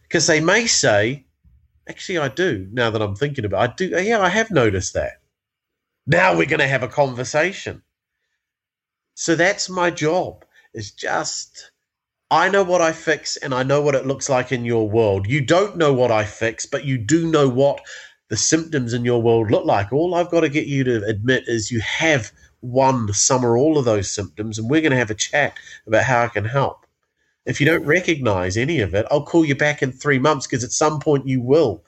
[0.03, 1.24] Because they may say,
[1.88, 3.94] actually I do, now that I'm thinking about it.
[3.94, 5.20] I do yeah, I have noticed that.
[6.05, 7.82] Now we're gonna have a conversation.
[9.21, 10.47] So that's my job.
[10.73, 11.73] Is just
[12.31, 15.27] I know what I fix and I know what it looks like in your world.
[15.27, 17.83] You don't know what I fix, but you do know what
[18.31, 19.93] the symptoms in your world look like.
[19.93, 23.77] All I've got to get you to admit is you have one, some, or all
[23.77, 25.53] of those symptoms, and we're going to have a chat
[25.87, 26.87] about how I can help.
[27.45, 30.64] If you don't recognize any of it, I'll call you back in three months because
[30.64, 31.85] at some point you will.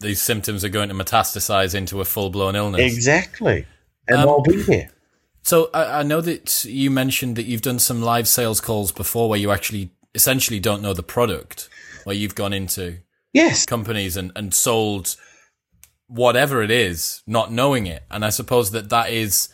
[0.00, 2.92] these symptoms are going to metastasize into a full blown illness.
[2.92, 3.66] Exactly.
[4.08, 4.90] And Um, I'll be here.
[5.44, 9.28] So I, I know that you mentioned that you've done some live sales calls before
[9.28, 11.68] where you actually essentially don't know the product,
[12.04, 12.98] where you've gone into
[13.32, 13.66] Yes.
[13.66, 15.16] companies and, and sold
[16.06, 18.04] whatever it is, not knowing it.
[18.10, 19.48] And I suppose that that is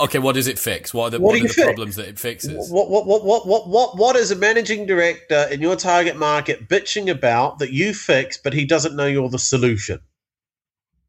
[0.00, 0.18] okay.
[0.18, 0.92] What does it fix?
[0.92, 2.70] What are the, What what are the problems that it fixes?
[2.70, 6.68] What, what, what, what, what, what, what is a managing director in your target market
[6.68, 10.00] bitching about that you fix, but he doesn't know you're the solution?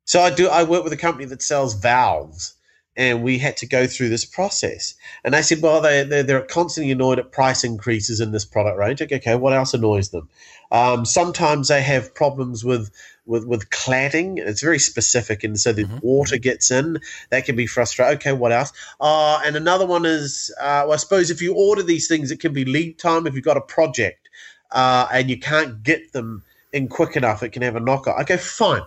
[0.06, 0.48] So I do.
[0.50, 2.54] I work with a company that sells valves,
[2.98, 4.96] and we had to go through this process.
[5.24, 8.78] And they said, well, they they're, they're constantly annoyed at price increases in this product
[8.78, 9.02] range.
[9.02, 10.30] Okay, okay, what else annoys them?
[10.72, 12.92] Um, sometimes they have problems with
[13.26, 14.38] with with cladding.
[14.40, 16.02] It's very specific, and so the Mhm.
[16.02, 17.00] water gets in.
[17.30, 18.16] That can be frustrating.
[18.18, 18.72] Okay, what else?
[19.00, 22.40] Uh, and another one is, uh, well, I suppose if you order these things, it
[22.40, 23.28] can be lead time.
[23.28, 24.30] If you've got a project
[24.72, 28.20] uh, and you can't get them in quick enough, it can have a knockout.
[28.22, 28.82] Okay, fine.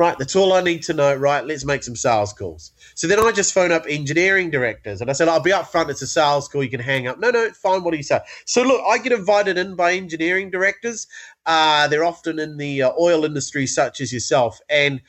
[0.00, 1.14] Right, that's all I need to know.
[1.14, 2.72] Right, let's make some sales calls.
[2.94, 5.90] So then I just phone up engineering directors and I said, I'll be up front.
[5.90, 6.64] It's a sales call.
[6.64, 7.18] You can hang up.
[7.18, 7.84] No, no, fine.
[7.84, 8.18] What do you say?
[8.46, 11.06] So look, I get invited in by engineering directors.
[11.44, 14.58] Uh, they're often in the uh, oil industry, such as yourself.
[14.70, 15.02] And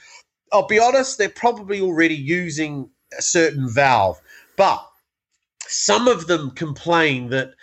[0.51, 4.19] I'll be honest, they're probably already using a certain valve.
[4.57, 4.85] But
[5.67, 7.53] some of them complain that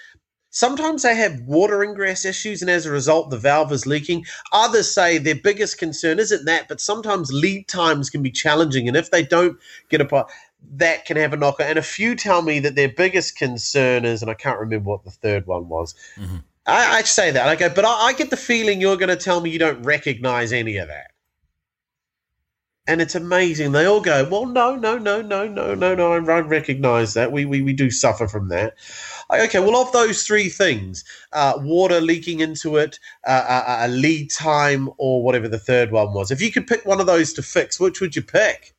[0.59, 4.27] sometimes they have water ingress issues and as a result the valve is leaking.
[4.53, 8.97] Others say their biggest concern isn't that but sometimes lead times can be challenging and
[8.97, 9.57] if they don't
[9.89, 10.29] get a part
[10.75, 14.23] that can have a knocker and a few tell me that their biggest concern is
[14.23, 15.95] and i can't remember what the third one was.
[16.17, 16.43] Mhm.
[16.67, 19.17] I, I say that i go but I, I get the feeling you're going to
[19.17, 21.13] tell me you don't recognize any of that
[22.89, 23.73] and it's amazing.
[23.73, 26.13] They all go, well, no, no, no, no, no, no, no.
[26.15, 27.31] I recognise that.
[27.31, 28.75] We, we we do suffer from that.
[29.31, 34.31] Okay, well, of those three things, uh, water leaking into it, uh, a, a lead
[34.31, 37.43] time, or whatever the third one was, if you could pick one of those to
[37.43, 38.75] fix, which would you pick?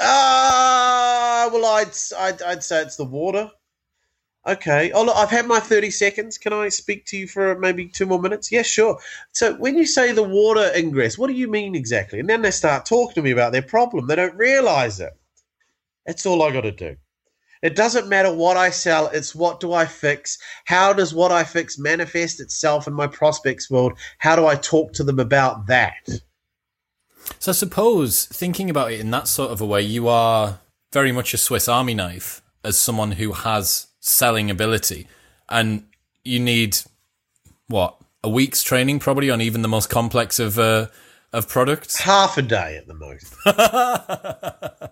[0.00, 3.50] Ah, well, I'd, I'd I'd say it's the water.
[4.48, 4.90] Okay.
[4.92, 6.38] Oh, look, I've had my 30 seconds.
[6.38, 8.50] Can I speak to you for maybe two more minutes?
[8.50, 8.98] Yeah, sure.
[9.32, 12.18] So, when you say the water ingress, what do you mean exactly?
[12.18, 14.06] And then they start talking to me about their problem.
[14.06, 15.12] They don't realize it.
[16.06, 16.96] That's all I got to do.
[17.60, 20.38] It doesn't matter what I sell, it's what do I fix?
[20.64, 23.98] How does what I fix manifest itself in my prospects world?
[24.18, 26.08] How do I talk to them about that?
[27.40, 30.60] So I suppose thinking about it in that sort of a way, you are
[30.92, 35.06] very much a Swiss Army knife as someone who has selling ability,
[35.48, 35.84] and
[36.24, 36.78] you need
[37.68, 40.88] what a week's training probably on even the most complex of uh,
[41.32, 42.00] of products.
[42.00, 43.34] Half a day at the most.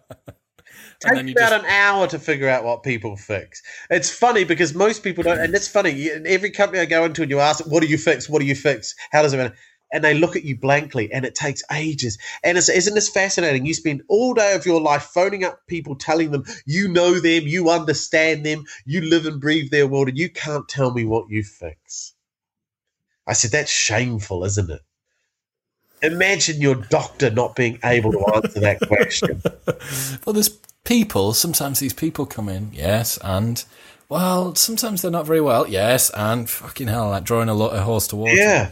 [1.05, 3.63] and then takes you about just an hour to figure out what people fix.
[3.91, 6.11] It's funny because most people don't, and it's funny.
[6.11, 8.29] every company I go into, and you ask, "What do you fix?
[8.29, 8.95] What do you fix?
[9.13, 9.55] How does it?" matter?"
[9.93, 12.19] And they look at you blankly, and it takes ages.
[12.43, 13.67] And it's, isn't this fascinating?
[13.67, 17.45] You spend all day of your life phoning up people, telling them you know them,
[17.47, 21.31] you understand them, you live and breathe their world, and you can't tell me what
[21.31, 22.15] you fix.
[23.27, 24.81] I said, "That's shameful, isn't it?"
[26.03, 29.43] Imagine your doctor not being able to answer that question.
[30.27, 30.51] well, there's
[30.85, 31.33] people.
[31.33, 33.65] Sometimes these people come in, yes, and
[34.09, 37.81] well, sometimes they're not very well, yes, and fucking hell, like drawing a, lo- a
[37.81, 38.35] horse to water.
[38.35, 38.71] Yeah.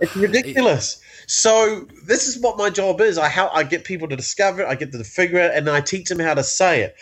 [0.00, 1.00] It's ridiculous.
[1.26, 3.18] So this is what my job is.
[3.18, 3.54] I help.
[3.54, 4.68] I get people to discover it.
[4.68, 6.96] I get them to figure it, and I teach them how to say it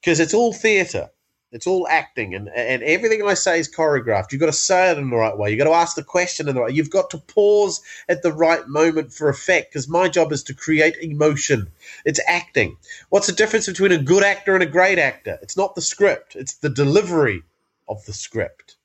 [0.00, 1.10] because it's all theatre.
[1.52, 4.32] It's all acting, and and everything I say is choreographed.
[4.32, 5.50] You've got to say it in the right way.
[5.50, 6.72] You've got to ask the question in the right.
[6.72, 9.70] You've got to pause at the right moment for effect.
[9.70, 11.68] Because my job is to create emotion.
[12.06, 12.78] It's acting.
[13.10, 15.38] What's the difference between a good actor and a great actor?
[15.42, 16.36] It's not the script.
[16.36, 17.42] It's the delivery
[17.86, 18.76] of the script.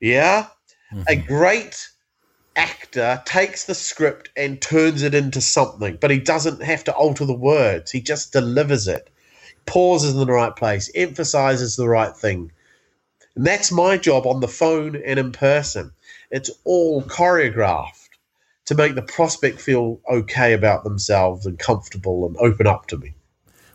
[0.00, 0.46] Yeah,
[0.90, 1.02] mm-hmm.
[1.06, 1.90] a great
[2.56, 7.24] actor takes the script and turns it into something, but he doesn't have to alter
[7.24, 7.90] the words.
[7.90, 9.10] He just delivers it
[9.66, 12.52] pauses in the right place, emphasizes the right thing.
[13.36, 15.92] And that's my job on the phone and in person.
[16.30, 18.08] It's all choreographed
[18.66, 23.14] to make the prospect feel okay about themselves and comfortable and open up to me.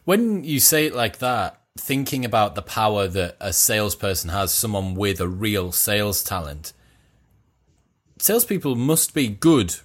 [0.06, 4.96] When you say it like that, thinking about the power that a salesperson has, someone
[4.96, 6.74] with a real sales talent,
[8.20, 9.76] salespeople must be good,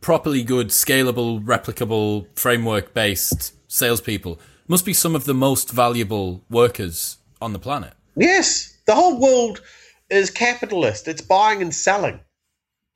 [0.00, 7.16] properly good, scalable, replicable, framework based salespeople must be some of the most valuable workers
[7.40, 7.94] on the planet.
[8.16, 9.62] Yes, the whole world
[10.10, 11.08] is capitalist.
[11.08, 12.20] It's buying and selling.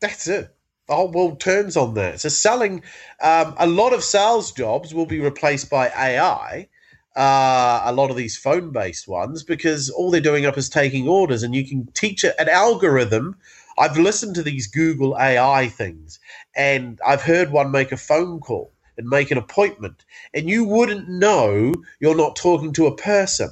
[0.01, 0.55] That's it.
[0.89, 2.21] The whole world turns on that.
[2.21, 2.83] So selling,
[3.23, 6.69] um, a lot of sales jobs will be replaced by AI.
[7.15, 11.43] Uh, a lot of these phone-based ones because all they're doing up is taking orders,
[11.43, 13.37] and you can teach an algorithm.
[13.79, 16.19] I've listened to these Google AI things,
[16.57, 20.05] and I've heard one make a phone call and make an appointment,
[20.35, 23.51] and you wouldn't know you're not talking to a person.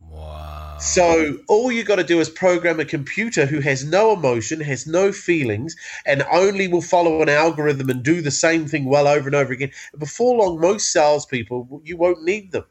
[0.00, 0.78] Wow.
[0.80, 4.86] So all you got to do is program a computer who has no emotion, has
[4.86, 9.28] no feelings, and only will follow an algorithm and do the same thing well over
[9.28, 9.70] and over again.
[9.96, 12.64] Before long, most salespeople you won't need them.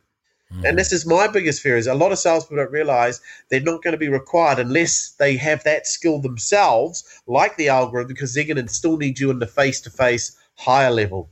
[0.54, 0.70] Mm.
[0.70, 3.84] And this is my biggest fear: is a lot of salespeople don't realize they're not
[3.84, 8.44] going to be required unless they have that skill themselves, like the algorithm, because they're
[8.44, 11.30] going to still need you in the face-to-face higher level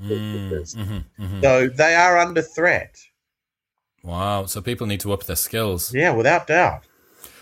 [0.00, 1.42] mm, mm-hmm, mm-hmm.
[1.42, 2.98] So they are under threat.
[4.02, 4.46] Wow.
[4.46, 5.92] So people need to up their skills.
[5.94, 6.84] Yeah, without doubt.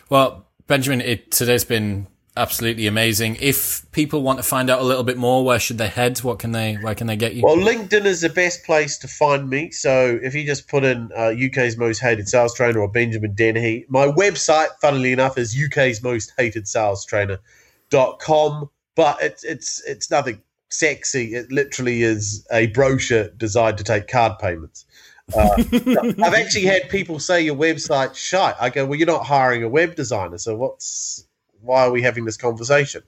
[0.09, 2.07] Well, Benjamin, it, today's been
[2.37, 3.37] absolutely amazing.
[3.41, 6.18] If people want to find out a little bit more, where should they head?
[6.18, 6.74] What can they?
[6.74, 7.43] Where can they get you?
[7.43, 9.70] Well, LinkedIn is the best place to find me.
[9.70, 13.87] So if you just put in uh, UK's most hated sales trainer or Benjamin Dennehy,
[13.89, 18.70] my website, funnily enough, is UK's most hated sales trainer.com.
[18.95, 21.34] But it's it's it's nothing sexy.
[21.34, 24.84] It literally is a brochure designed to take card payments.
[25.34, 25.49] Uh,
[26.22, 28.55] I've actually had people say your website's shite.
[28.61, 31.26] I go, well, you're not hiring a web designer, so what's
[31.67, 33.03] why are we having this conversation?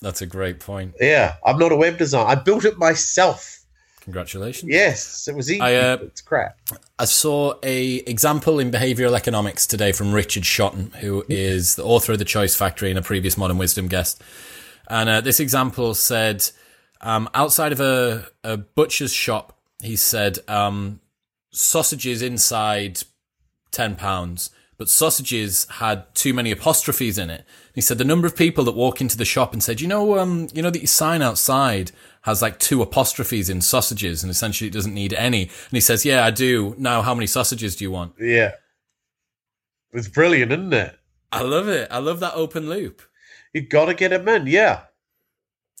[0.00, 0.94] That's a great point.
[1.00, 2.28] Yeah, I'm not a web designer.
[2.28, 3.60] I built it myself.
[4.02, 4.70] Congratulations.
[4.70, 5.60] Yes, it was easy.
[5.60, 6.56] I, uh, it's crap.
[6.96, 12.12] I saw a example in behavioral economics today from Richard Shotton, who is the author
[12.12, 14.22] of The Choice Factory and a previous Modern Wisdom guest.
[14.88, 16.48] And uh, this example said
[17.00, 21.00] um, outside of a, a butcher's shop, he said um,
[21.50, 23.02] sausages inside
[23.72, 27.44] ten pounds, but sausages had too many apostrophes in it.
[27.74, 30.18] He said the number of people that walk into the shop and said, you know,
[30.18, 34.68] um, you know that your sign outside has like two apostrophes in sausages, and essentially
[34.68, 35.42] it doesn't need any.
[35.42, 36.74] And he says, yeah, I do.
[36.78, 38.14] Now, how many sausages do you want?
[38.20, 38.52] Yeah,
[39.92, 40.98] it's brilliant, isn't it?
[41.32, 41.88] I love it.
[41.90, 43.02] I love that open loop.
[43.52, 44.82] You got to get them in, yeah.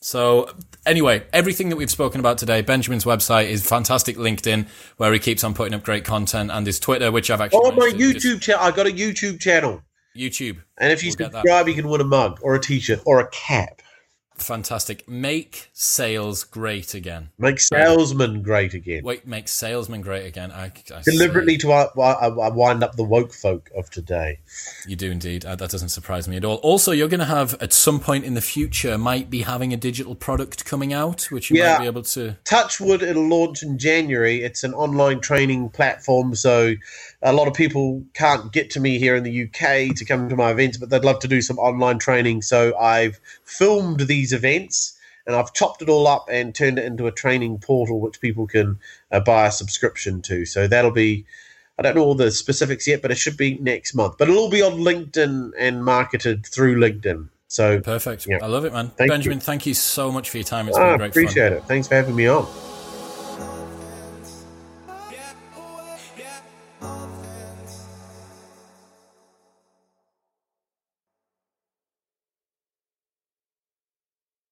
[0.06, 0.48] So,
[0.86, 5.42] anyway, everything that we've spoken about today, Benjamin's website is fantastic LinkedIn, where he keeps
[5.42, 7.62] on putting up great content, and his Twitter, which I've actually.
[7.64, 8.62] Oh, my YouTube channel.
[8.62, 9.82] I got a YouTube channel.
[10.16, 10.62] YouTube.
[10.78, 13.18] And if you we'll subscribe, you can win a mug or a t shirt or
[13.18, 13.82] a cap.
[14.38, 15.08] Fantastic.
[15.08, 17.30] Make sales great again.
[17.38, 19.02] Make salesmen great again.
[19.02, 20.52] Wait, make salesmen great again.
[20.52, 24.40] I, I deliberately to uh, uh, wind up the woke folk of today.
[24.86, 25.44] You do indeed.
[25.44, 26.56] Uh, that doesn't surprise me at all.
[26.56, 29.76] Also, you're going to have at some point in the future might be having a
[29.76, 31.72] digital product coming out, which you yeah.
[31.72, 32.36] might be able to.
[32.44, 34.42] Touchwood, it'll launch in January.
[34.42, 36.74] It's an online training platform, so
[37.22, 40.36] a lot of people can't get to me here in the UK to come to
[40.36, 42.42] my events, but they'd love to do some online training.
[42.42, 44.96] So I've filmed these events
[45.26, 48.46] and I've chopped it all up and turned it into a training portal which people
[48.46, 48.78] can
[49.10, 50.44] uh, buy a subscription to.
[50.44, 51.24] So that'll be,
[51.78, 54.16] I don't know all the specifics yet, but it should be next month.
[54.18, 57.28] But it'll all be on LinkedIn and marketed through LinkedIn.
[57.48, 58.26] So perfect.
[58.28, 58.38] Yeah.
[58.42, 58.90] I love it, man.
[58.96, 59.42] Thank Benjamin, you.
[59.42, 60.68] thank you so much for your time.
[60.68, 61.58] It's been ah, great appreciate fun.
[61.58, 61.64] it.
[61.64, 62.46] Thanks for having me on.